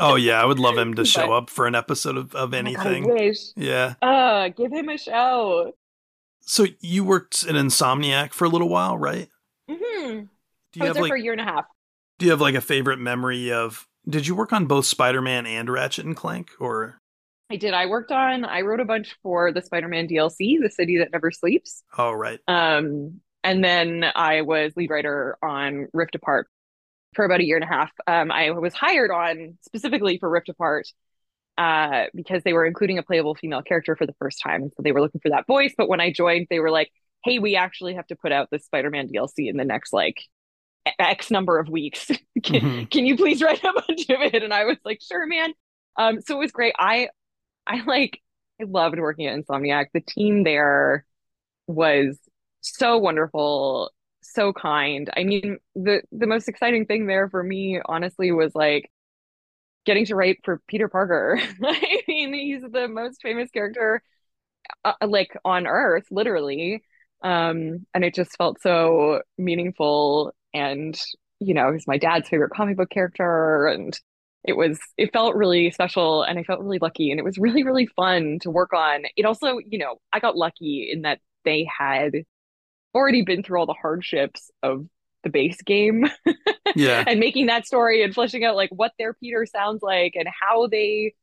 [0.00, 2.52] oh yeah, I would love him to show but, up for an episode of, of
[2.52, 3.04] anything.
[3.04, 3.38] Oh God, wish.
[3.54, 3.94] Yeah.
[4.02, 5.72] Uh, give him a show.
[6.40, 9.28] So you worked at Insomniac for a little while, right?
[9.70, 10.08] Mm-hmm.
[10.08, 11.66] Do you I was have there like, for a year and a half.
[12.18, 13.86] Do you have like a favorite memory of?
[14.08, 16.98] Did you work on both Spider Man and Ratchet and Clank, or?
[17.52, 17.74] I did.
[17.74, 21.30] I worked on, I wrote a bunch for the Spider-Man DLC, The City That Never
[21.30, 21.82] Sleeps.
[21.98, 22.40] Oh, right.
[22.48, 26.48] Um, and then I was lead writer on Rift Apart
[27.14, 27.90] for about a year and a half.
[28.06, 30.88] Um, I was hired on specifically for Rift Apart
[31.58, 34.70] uh, because they were including a playable female character for the first time.
[34.74, 35.74] So they were looking for that voice.
[35.76, 36.90] But when I joined, they were like,
[37.22, 40.22] hey, we actually have to put out this Spider Man DLC in the next like
[40.98, 42.06] X number of weeks.
[42.42, 42.84] can, mm-hmm.
[42.84, 44.42] can you please write a bunch of it?
[44.42, 45.52] And I was like, sure, man.
[45.96, 46.74] Um, so it was great.
[46.78, 47.08] I,
[47.66, 48.20] I like,
[48.60, 49.86] I loved working at Insomniac.
[49.92, 51.04] The team there
[51.66, 52.18] was
[52.60, 53.90] so wonderful,
[54.22, 55.10] so kind.
[55.16, 58.90] I mean, the the most exciting thing there for me, honestly, was like
[59.84, 61.40] getting to write for Peter Parker.
[61.62, 64.02] I mean, he's the most famous character
[64.84, 66.82] uh, like on earth, literally.
[67.22, 71.00] Um, and it just felt so meaningful and
[71.40, 73.98] you know, he's my dad's favorite comic book character and
[74.44, 77.64] it was it felt really special and I felt really lucky and it was really
[77.64, 79.04] really fun to work on.
[79.16, 82.12] It also, you know, I got lucky in that they had
[82.94, 84.86] already been through all the hardships of
[85.22, 86.04] the base game
[86.74, 90.28] yeah and making that story and fleshing out like what their peter sounds like and
[90.28, 91.14] how they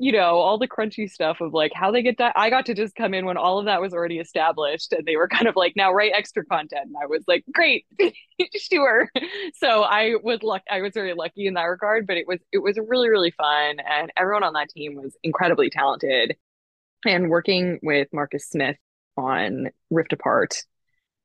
[0.00, 2.74] you know all the crunchy stuff of like how they get di- i got to
[2.74, 5.54] just come in when all of that was already established and they were kind of
[5.56, 7.86] like now write extra content and i was like great
[8.56, 9.08] sure
[9.54, 12.58] so i was luck i was very lucky in that regard but it was it
[12.58, 16.36] was really really fun and everyone on that team was incredibly talented
[17.06, 18.76] and working with marcus smith
[19.16, 20.62] on rift apart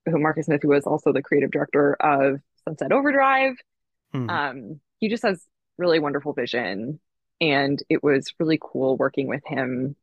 [0.05, 3.55] who Marcus Smith, who was also the creative director of Sunset Overdrive.
[4.11, 4.29] Hmm.
[4.29, 5.43] Um, he just has
[5.77, 6.99] really wonderful vision,
[7.41, 9.95] and it was really cool working with him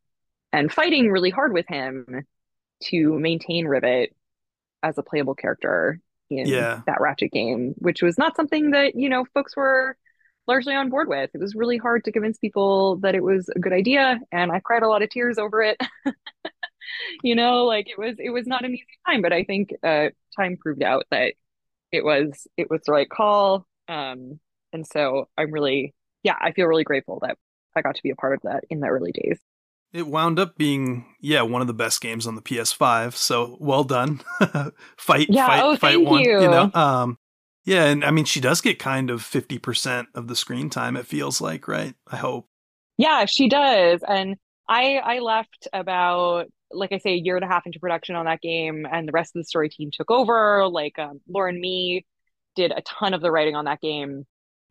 [0.53, 2.27] and fighting really hard with him
[2.85, 4.15] to maintain Rivet
[4.83, 6.81] as a playable character in yeah.
[6.87, 9.97] that Ratchet game, which was not something that you know folks were
[10.47, 11.31] largely on board with.
[11.35, 14.61] It was really hard to convince people that it was a good idea, and I
[14.61, 15.81] cried a lot of tears over it.
[17.23, 20.09] you know, like it was it was not an easy time, but I think uh,
[20.37, 21.35] time proved out that
[21.93, 23.67] it was it was the right call.
[23.89, 24.41] Um,
[24.73, 27.37] and so I'm really yeah, I feel really grateful that
[27.77, 29.39] I got to be a part of that in the early days.
[29.93, 33.15] It wound up being yeah one of the best games on the PS5.
[33.15, 34.21] So well done,
[34.97, 36.23] fight yeah, fight oh, fight one.
[36.23, 36.41] You.
[36.41, 37.19] you know, um,
[37.65, 40.97] yeah, and I mean she does get kind of fifty percent of the screen time.
[40.97, 41.95] It feels like right.
[42.11, 42.49] I hope.
[42.97, 44.37] Yeah, she does, and
[44.69, 48.27] I I left about like I say, a year and a half into production on
[48.27, 50.67] that game, and the rest of the story team took over.
[50.69, 52.05] Like um, Lauren Mee
[52.57, 54.25] did a ton of the writing on that game,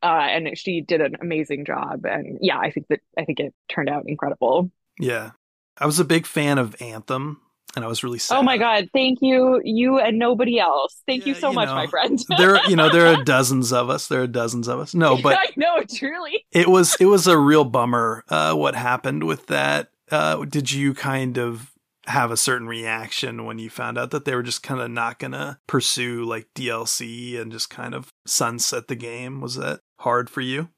[0.03, 2.05] uh, and she did an amazing job.
[2.05, 4.71] And yeah, I think that I think it turned out incredible.
[4.99, 5.31] Yeah,
[5.77, 7.41] I was a big fan of Anthem,
[7.75, 8.37] and I was really sad.
[8.37, 11.01] Oh my god, thank you, you and nobody else.
[11.07, 12.19] Thank yeah, you so you much, know, my friend.
[12.37, 14.07] there, you know, there are dozens of us.
[14.07, 14.93] There are dozens of us.
[14.93, 19.23] No, but I know, truly, it was it was a real bummer uh, what happened
[19.23, 19.89] with that.
[20.09, 21.71] Uh, did you kind of
[22.07, 25.19] have a certain reaction when you found out that they were just kind of not
[25.19, 29.39] going to pursue like DLC and just kind of sunset the game?
[29.39, 30.69] Was that hard for you?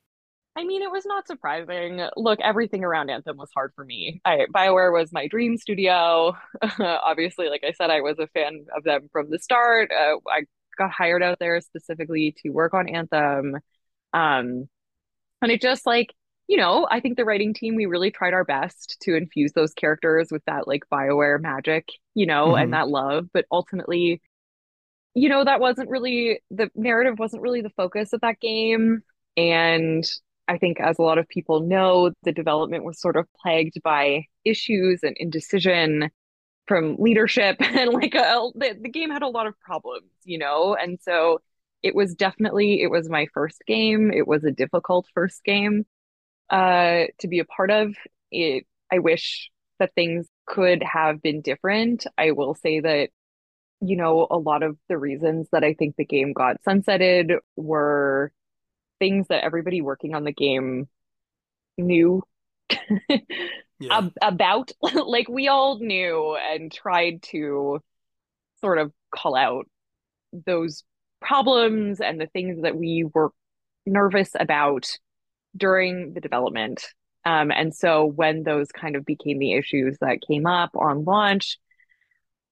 [0.56, 2.08] I mean, it was not surprising.
[2.16, 4.22] Look, everything around Anthem was hard for me.
[4.24, 6.38] I, BioWare was my dream studio.
[6.80, 9.92] Obviously, like I said, I was a fan of them from the start.
[9.92, 10.44] Uh, I
[10.78, 13.56] got hired out there specifically to work on Anthem.
[14.14, 14.70] Um,
[15.42, 16.14] and it just like
[16.48, 19.74] you know, I think the writing team, we really tried our best to infuse those
[19.74, 22.64] characters with that like Bioware magic, you know, mm-hmm.
[22.64, 23.28] and that love.
[23.34, 24.22] But ultimately,
[25.14, 29.04] you know, that wasn't really the narrative wasn't really the focus of that game.
[29.38, 30.04] And
[30.48, 34.26] I think, as a lot of people know, the development was sort of plagued by
[34.46, 36.10] issues and indecision
[36.68, 37.58] from leadership.
[37.62, 40.76] And like a, the, the game had a lot of problems, you know?
[40.76, 41.40] And so
[41.82, 44.12] it was definitely, it was my first game.
[44.14, 45.86] It was a difficult first game
[46.50, 47.96] uh, to be a part of.
[48.32, 52.06] It, I wish that things could have been different.
[52.18, 53.10] I will say that,
[53.82, 58.32] you know, a lot of the reasons that I think the game got sunsetted were
[59.04, 60.88] things that everybody working on the game
[61.78, 62.24] knew
[63.10, 63.20] yeah.
[63.92, 64.72] ab- about.
[64.82, 67.82] like we all knew and tried to
[68.62, 69.66] sort of call out
[70.32, 70.86] those
[71.22, 73.32] problems and the things that we were
[73.86, 74.88] nervous about
[75.58, 76.86] during the development.
[77.26, 81.58] Um, and so when those kind of became the issues that came up on launch,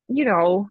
[0.09, 0.69] you know,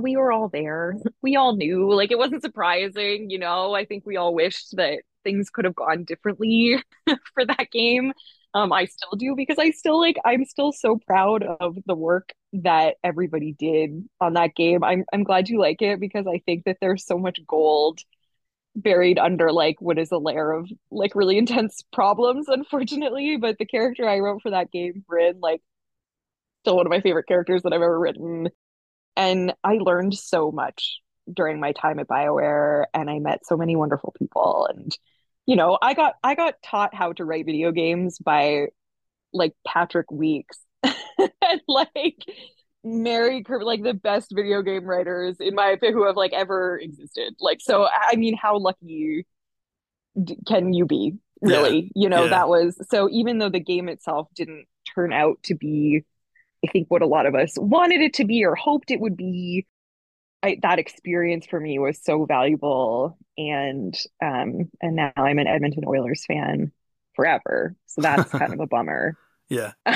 [0.00, 0.94] we were all there.
[1.20, 3.74] We all knew, like, it wasn't surprising, you know.
[3.74, 6.82] I think we all wished that things could have gone differently
[7.34, 8.12] for that game.
[8.54, 12.32] Um, I still do because I still like, I'm still so proud of the work
[12.54, 14.82] that everybody did on that game.
[14.82, 18.00] I'm, I'm glad you like it because I think that there's so much gold
[18.74, 23.36] buried under like what is a layer of like really intense problems, unfortunately.
[23.36, 25.60] But the character I wrote for that game, Bryn, like
[26.62, 28.48] still one of my favorite characters that I've ever written.
[29.16, 31.00] And I learned so much
[31.32, 34.96] during my time at BioWare and I met so many wonderful people and
[35.48, 38.66] you know, I got I got taught how to write video games by
[39.32, 42.22] like Patrick Weekes and like
[42.84, 47.34] Mary like the best video game writers in my opinion who have like ever existed.
[47.40, 49.26] Like so I mean how lucky
[50.46, 51.90] can you be really?
[51.94, 52.02] Yeah.
[52.02, 52.30] You know, yeah.
[52.30, 56.04] that was so even though the game itself didn't turn out to be
[56.62, 59.16] I think what a lot of us wanted it to be or hoped it would
[59.16, 59.66] be
[60.42, 65.84] I, that experience for me was so valuable and um and now I'm an Edmonton
[65.86, 66.72] Oilers fan
[67.14, 67.74] forever.
[67.86, 69.16] So that's kind of a bummer.
[69.48, 69.72] Yeah.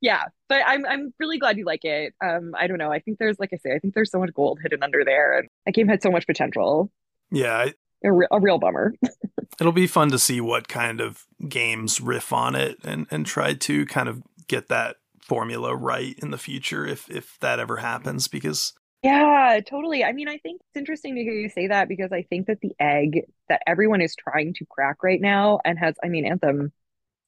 [0.00, 2.12] Yeah but I'm I'm really glad you like it.
[2.24, 2.90] Um I don't know.
[2.92, 5.38] I think there's like I say I think there's so much gold hidden under there
[5.38, 6.90] and that game had so much potential.
[7.30, 7.74] Yeah I,
[8.04, 8.92] a, re- a real bummer.
[9.60, 13.54] It'll be fun to see what kind of games riff on it and and try
[13.54, 18.28] to kind of get that formula right in the future if if that ever happens
[18.28, 20.04] because yeah totally.
[20.04, 22.60] I mean i think it's interesting to hear you say that because i think that
[22.60, 26.72] the egg that everyone is trying to crack right now and has i mean anthem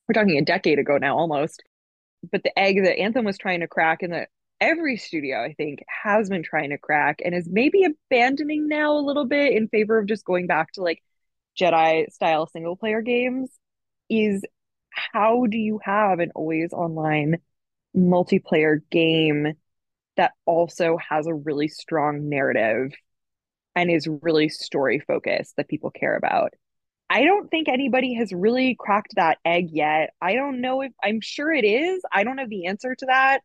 [0.07, 1.63] we're talking a decade ago now almost
[2.31, 4.29] but the egg that anthem was trying to crack and that
[4.61, 9.01] every studio i think has been trying to crack and is maybe abandoning now a
[9.01, 11.03] little bit in favor of just going back to like
[11.59, 13.51] jedi style single player games
[14.11, 14.43] is
[14.91, 17.39] how do you have an always online
[17.97, 19.55] multiplayer game
[20.17, 22.93] that also has a really strong narrative
[23.75, 26.55] and is really story focused that people care about.
[27.09, 30.11] I don't think anybody has really cracked that egg yet.
[30.21, 32.03] I don't know if I'm sure it is.
[32.13, 33.43] I don't have the answer to that.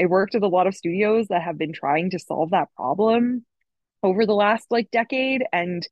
[0.00, 3.44] I worked with a lot of studios that have been trying to solve that problem
[4.02, 5.86] over the last like decade and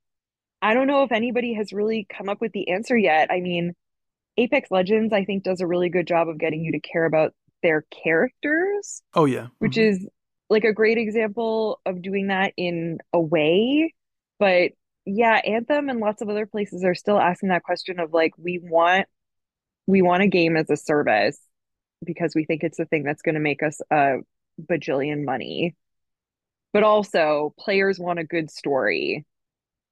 [0.63, 3.31] I don't know if anybody has really come up with the answer yet.
[3.31, 3.75] I mean,
[4.37, 7.35] Apex Legends I think does a really good job of getting you to care about
[7.63, 9.03] their characters.
[9.15, 9.49] Oh yeah.
[9.59, 10.03] Which mm-hmm.
[10.03, 10.09] is
[10.49, 13.95] like a great example of doing that in a way.
[14.39, 14.73] But
[15.07, 18.59] yeah, Anthem and lots of other places are still asking that question of like we
[18.63, 19.07] want
[19.87, 21.39] we want a game as a service
[22.05, 24.19] because we think it's the thing that's going to make us a
[24.61, 25.75] bajillion money.
[26.73, 29.27] But also, players want a good story.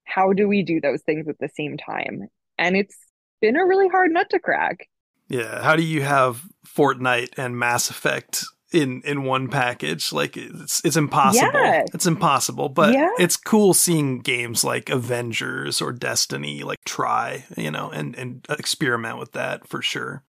[0.05, 2.27] How do we do those things at the same time?
[2.57, 2.97] And it's
[3.41, 4.87] been a really hard nut to crack.
[5.29, 10.11] Yeah, how do you have Fortnite and Mass Effect in in one package?
[10.11, 11.51] Like it's it's impossible.
[11.53, 11.85] Yeah.
[11.93, 13.09] It's impossible, but yeah.
[13.19, 19.19] it's cool seeing games like Avengers or Destiny like try, you know, and and experiment
[19.19, 20.23] with that for sure.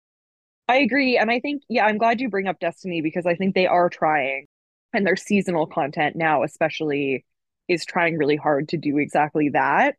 [0.68, 3.54] I agree, and I think yeah, I'm glad you bring up Destiny because I think
[3.54, 4.46] they are trying
[4.92, 7.24] and their seasonal content now especially
[7.68, 9.94] is trying really hard to do exactly that.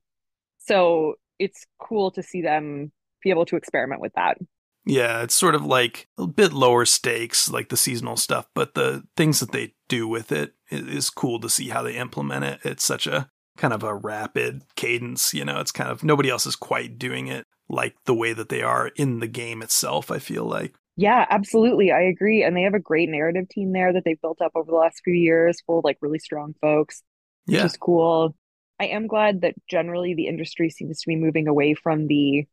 [0.59, 2.91] So, it's cool to see them
[3.23, 4.37] be able to experiment with that.
[4.85, 9.03] Yeah, it's sort of like a bit lower stakes, like the seasonal stuff, but the
[9.15, 12.59] things that they do with it is cool to see how they implement it.
[12.63, 16.47] It's such a kind of a rapid cadence, you know, it's kind of nobody else
[16.47, 20.19] is quite doing it like the way that they are in the game itself, I
[20.19, 20.73] feel like.
[20.97, 21.91] Yeah, absolutely.
[21.91, 22.43] I agree.
[22.43, 25.01] And they have a great narrative team there that they've built up over the last
[25.03, 27.01] few years, full of like really strong folks,
[27.45, 27.65] which yeah.
[27.65, 28.35] is cool.
[28.79, 32.45] I am glad that generally the industry seems to be moving away from the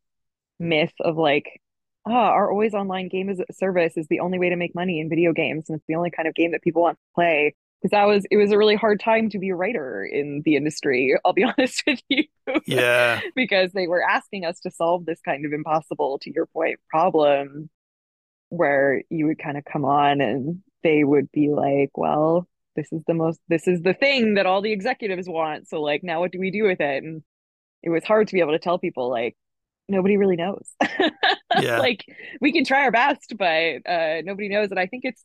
[0.61, 1.61] myth of like
[2.09, 5.01] ah, our always online game as a service is the only way to make money
[5.01, 7.55] in video games, and it's the only kind of game that people want to play.
[7.81, 10.57] Because that was it was a really hard time to be a writer in the
[10.57, 11.15] industry.
[11.25, 12.25] I'll be honest with you.
[12.67, 13.21] Yeah.
[13.37, 17.71] because they were asking us to solve this kind of impossible, to your point, problem,
[18.49, 22.49] where you would kind of come on and they would be like, "Well,
[22.79, 26.05] this is the most this is the thing that all the executives want so like
[26.05, 27.25] now what do we do with it and
[27.83, 29.37] it was hard to be able to tell people like
[29.89, 30.71] nobody really knows.
[31.61, 31.79] yeah.
[31.79, 32.05] like
[32.41, 34.71] we can try our best, but uh, nobody knows.
[34.71, 35.25] And I think it's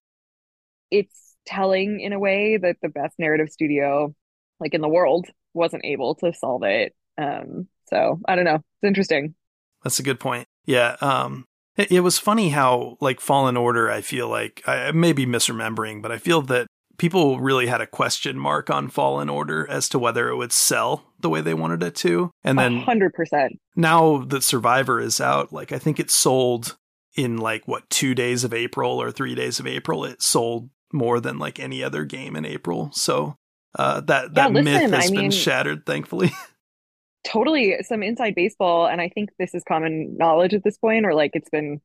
[0.91, 4.13] it's telling in a way that the best narrative studio,
[4.59, 6.93] like in the world, wasn't able to solve it.
[7.17, 8.55] Um, so I don't know.
[8.55, 9.35] It's interesting.
[9.83, 10.47] That's a good point.
[10.65, 10.95] Yeah.
[11.01, 11.45] Um,
[11.75, 13.91] it, it was funny how like Fallen Order.
[13.91, 17.87] I feel like I may be misremembering, but I feel that people really had a
[17.87, 21.81] question mark on Fallen Order as to whether it would sell the way they wanted
[21.81, 22.31] it to.
[22.43, 23.49] And then 100%.
[23.75, 26.77] Now that Survivor is out, like I think it sold
[27.15, 31.19] in like what 2 days of April or 3 days of April it sold more
[31.19, 32.91] than like any other game in April.
[32.93, 33.35] So
[33.75, 36.31] uh, that that yeah, listen, myth has I been mean, shattered thankfully.
[37.23, 41.15] totally some inside baseball and I think this is common knowledge at this point or
[41.15, 41.81] like it's been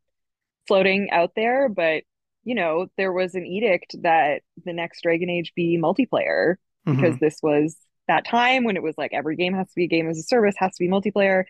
[0.67, 2.03] floating out there, but
[2.45, 6.95] you know, there was an edict that the next Dragon Age be multiplayer mm-hmm.
[6.95, 7.77] because this was
[8.09, 10.23] that time when it was like every game has to be a game as a
[10.23, 11.45] service, has to be multiplayer.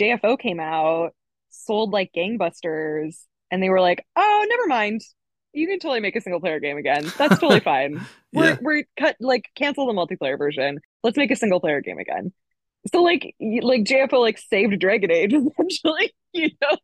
[0.00, 1.12] JFO came out,
[1.50, 3.16] sold like gangbusters,
[3.50, 5.00] and they were like, "Oh, never mind.
[5.52, 7.04] You can totally make a single player game again.
[7.18, 8.06] That's totally fine.
[8.32, 8.56] We're Yeah.
[8.62, 10.78] we're cut like cancel the multiplayer version.
[11.02, 12.32] Let's make a single player game again."
[12.92, 16.76] So like like JFO like saved Dragon Age essentially, you know.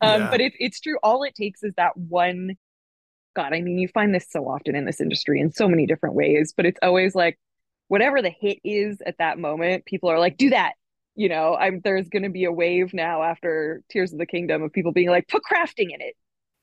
[0.00, 0.30] Um, Yeah.
[0.30, 0.98] but it, it's true.
[1.02, 2.56] All it takes is that one.
[3.34, 6.14] God, I mean, you find this so often in this industry in so many different
[6.14, 7.38] ways, but it's always like
[7.92, 10.72] whatever the hit is at that moment, people are like, do that.
[11.14, 14.62] You know, I'm there's going to be a wave now after Tears of the Kingdom
[14.62, 16.14] of people being like, put crafting in it,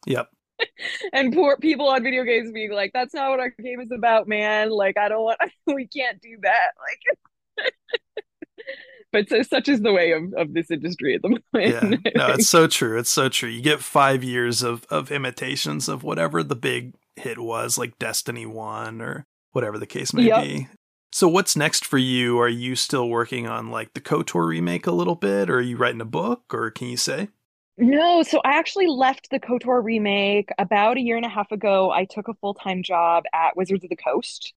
[0.07, 0.27] Yep.
[1.13, 4.27] and poor people on video games being like, that's not what our game is about,
[4.27, 4.71] man.
[4.71, 6.69] Like, I don't want, we can't do that.
[7.59, 7.67] Like,
[9.11, 11.43] but so such is the way of of this industry at the moment.
[11.53, 12.11] Yeah.
[12.15, 12.97] No, it's so true.
[12.97, 13.49] It's so true.
[13.49, 18.47] You get five years of of imitations of whatever the big hit was, like Destiny
[18.47, 20.43] One or whatever the case may Yep.
[20.43, 20.67] be.
[21.11, 22.39] So what's next for you?
[22.39, 25.77] Are you still working on like the KOTOR remake a little bit, or are you
[25.77, 27.29] writing a book, or can you say?
[27.77, 31.91] No, so I actually left the KOTOR remake about a year and a half ago.
[31.91, 34.53] I took a full-time job at Wizards of the Coast.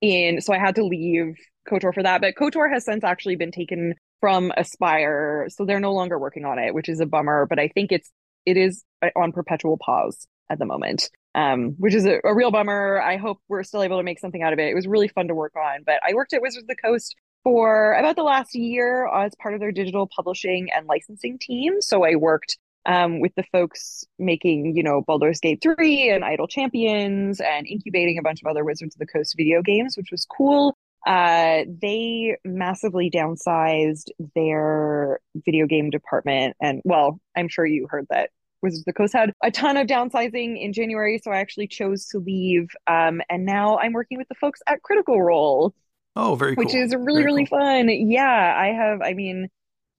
[0.00, 1.36] In so I had to leave
[1.68, 5.92] KOTOR for that, but KOTOR has since actually been taken from Aspyr, so they're no
[5.92, 8.10] longer working on it, which is a bummer, but I think it's
[8.46, 11.10] it is uh, on perpetual pause at the moment.
[11.32, 13.00] Um, which is a, a real bummer.
[13.00, 14.68] I hope we're still able to make something out of it.
[14.68, 17.14] It was really fun to work on, but I worked at Wizards of the Coast
[17.44, 21.80] for about the last year as part of their digital publishing and licensing team.
[21.80, 26.48] So I worked um, with the folks making, you know, Baldur's Gate 3 and Idle
[26.48, 30.26] Champions and incubating a bunch of other Wizards of the Coast video games, which was
[30.26, 30.76] cool.
[31.06, 36.56] Uh, they massively downsized their video game department.
[36.60, 38.30] And well, I'm sure you heard that
[38.62, 41.18] Wizards of the Coast had a ton of downsizing in January.
[41.22, 42.68] So I actually chose to leave.
[42.86, 45.74] Um, and now I'm working with the folks at Critical Role
[46.16, 46.64] Oh, very cool.
[46.64, 47.58] which is really Very really cool.
[47.58, 49.48] fun yeah i have i mean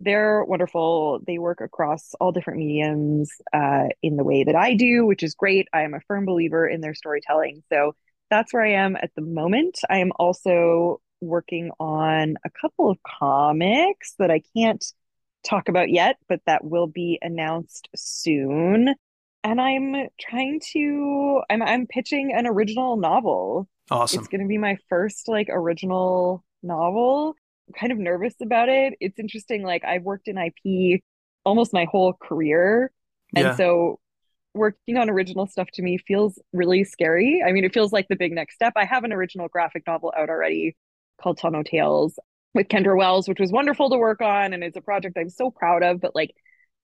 [0.02, 5.06] they're wonderful they work across all different mediums uh, in the way that i do
[5.06, 7.96] which is great i am a firm believer in their storytelling so
[8.30, 12.98] that's where i am at the moment i am also working on a couple of
[13.04, 14.84] comics that i can't
[15.44, 18.94] talk about yet but that will be announced soon
[19.44, 24.20] and i'm trying to i'm i'm pitching an original novel Awesome.
[24.20, 27.36] it's going to be my first like original novel.
[27.68, 28.94] I'm kind of nervous about it.
[29.02, 29.64] It's interesting.
[29.64, 31.02] Like I've worked in IP
[31.44, 32.90] almost my whole career.
[33.36, 33.56] And Yeah.
[33.58, 34.00] so
[34.54, 37.44] working on original stuff to me feels really scary.
[37.46, 38.72] I mean, it feels like the big next step.
[38.78, 40.78] I have an original graphic novel out already
[41.22, 42.18] called Tunnel Tales
[42.54, 44.54] with Kendra Wells, which was wonderful to work on.
[44.54, 46.02] And it's a project I'm so proud of.
[46.02, 46.32] But like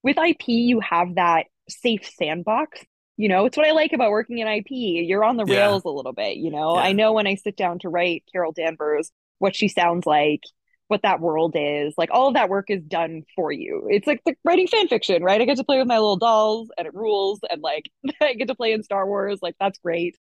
[0.03, 2.79] with IP, you have that safe sandbox.
[3.17, 4.67] You know, it's what I like about working in IP.
[4.69, 5.57] You're on the Yeah.
[5.67, 6.75] rails a little bit, you know.
[6.75, 6.81] Yeah.
[6.83, 10.41] I know when I sit down to write Carol Danvers, what she sounds like,
[10.87, 11.95] what that world is.
[11.97, 13.87] Like all of that work is done for you.
[13.89, 15.41] It's like, like writing fan fiction, right?
[15.41, 17.89] I get to play with my little dolls and it rules and like
[18.21, 20.15] I get to play in Star Wars, like that's great.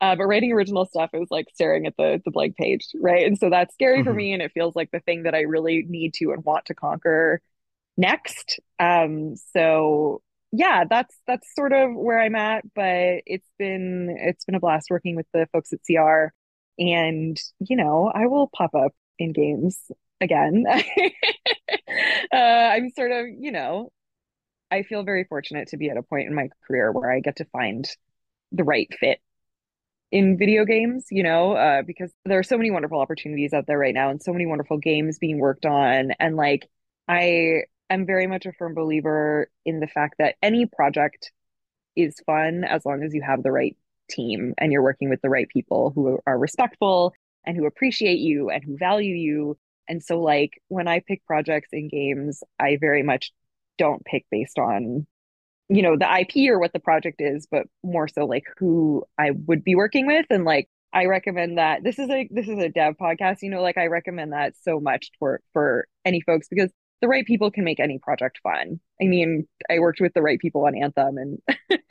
[0.00, 3.26] Uh, but writing original stuff is like staring at the the blank page, right?
[3.26, 4.14] And so that's scary for Mhm.
[4.14, 6.74] me and it feels like the thing that I really need to and want to
[6.74, 7.40] conquer
[7.96, 8.60] next.
[8.80, 10.22] Um so
[10.52, 14.88] yeah, that's that's sort of where I'm at, but it's been it's been a blast
[14.90, 16.32] working with the folks at CR
[16.78, 19.80] and you know, I will pop up in games
[20.20, 20.64] again.
[22.32, 23.92] uh, I'm sort of, you know,
[24.70, 27.36] I feel very fortunate to be at a point in my career where I get
[27.36, 27.88] to find
[28.52, 29.20] the right fit
[30.12, 33.78] in video games, you know, uh, because there are so many wonderful opportunities out there
[33.78, 36.12] right now and so many wonderful games being worked on.
[36.18, 36.68] And like,
[37.06, 41.30] I am very much a firm believer in the fact that any project
[41.96, 43.76] is fun as long as you have the right
[44.08, 47.12] team and you're working with the right people who are respectful
[47.44, 49.56] and who appreciate you and who value you.
[49.88, 53.32] And so, like, when I pick projects in games, I very much
[53.78, 55.06] don't pick based on,
[55.70, 59.30] you know, the IP or what the project is, but more so like who I
[59.46, 60.26] would be working with.
[60.30, 63.62] And like, I recommend that this is a this is a dev podcast, you know,
[63.62, 67.64] like I recommend that so much for for any folks because the right people can
[67.64, 68.80] make any project fun.
[69.00, 71.38] I mean, I worked with the right people on Anthem and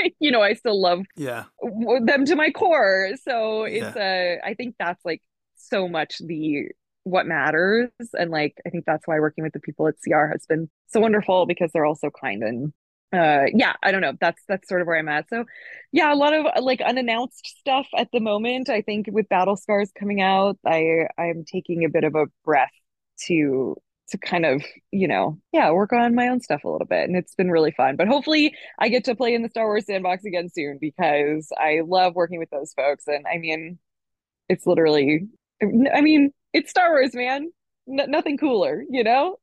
[0.19, 1.45] you know, I still love Yeah.
[1.61, 3.11] them to my core.
[3.23, 5.21] So it's uh I think that's like
[5.55, 6.65] so much the
[7.03, 10.45] what matters and like I think that's why working with the people at CR has
[10.47, 12.73] been so wonderful because they're all so kind and
[13.13, 14.13] uh yeah, I don't know.
[14.19, 15.29] That's that's sort of where I'm at.
[15.29, 15.45] So
[15.91, 18.69] yeah, a lot of uh, like unannounced stuff at the moment.
[18.69, 22.69] I think with Battle Scars coming out, I I'm taking a bit of a breath
[23.27, 23.75] to
[24.09, 27.07] to kind of, you know, yeah, work on my own stuff a little bit.
[27.07, 27.95] And it's been really fun.
[27.95, 31.81] But hopefully I get to play in the Star Wars sandbox again soon because I
[31.85, 33.05] love working with those folks.
[33.07, 33.79] And I mean,
[34.47, 35.27] it's literally,
[35.61, 37.51] I mean, it's Star Wars, man.
[37.87, 39.37] N- nothing cooler, you know?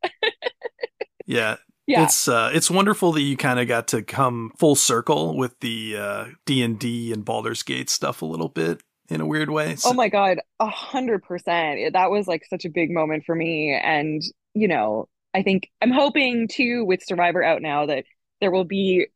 [1.26, 1.56] yeah.
[1.86, 2.04] Yeah.
[2.04, 5.96] It's uh it's wonderful that you kind of got to come full circle with the
[5.96, 9.76] uh D&D and Baldur's Gate stuff a little bit in a weird way.
[9.76, 11.92] So- oh my God, a hundred percent.
[11.92, 13.72] That was like such a big moment for me.
[13.80, 14.20] And,
[14.54, 18.04] you know, I think I'm hoping too with Survivor out now that
[18.40, 19.06] there will be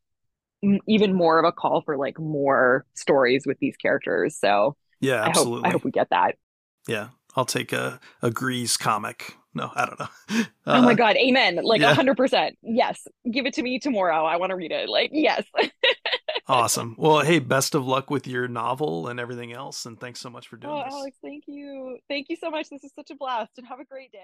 [0.87, 4.37] even more of a call for like more stories with these characters.
[4.39, 5.65] So yeah, absolutely.
[5.65, 6.37] I hope, I hope we get that.
[6.87, 9.35] Yeah, I'll take a a Greez comic.
[9.53, 10.09] No, I don't know.
[10.31, 11.59] Uh, oh my god, amen!
[11.63, 12.57] Like a hundred percent.
[12.63, 14.25] Yes, give it to me tomorrow.
[14.25, 14.89] I want to read it.
[14.89, 15.45] Like yes.
[16.47, 16.95] awesome.
[16.97, 20.47] Well, hey, best of luck with your novel and everything else, and thanks so much
[20.47, 20.95] for doing oh, this.
[20.95, 21.99] Alex, thank you.
[22.09, 22.69] Thank you so much.
[22.71, 24.19] This is such a blast, and have a great day.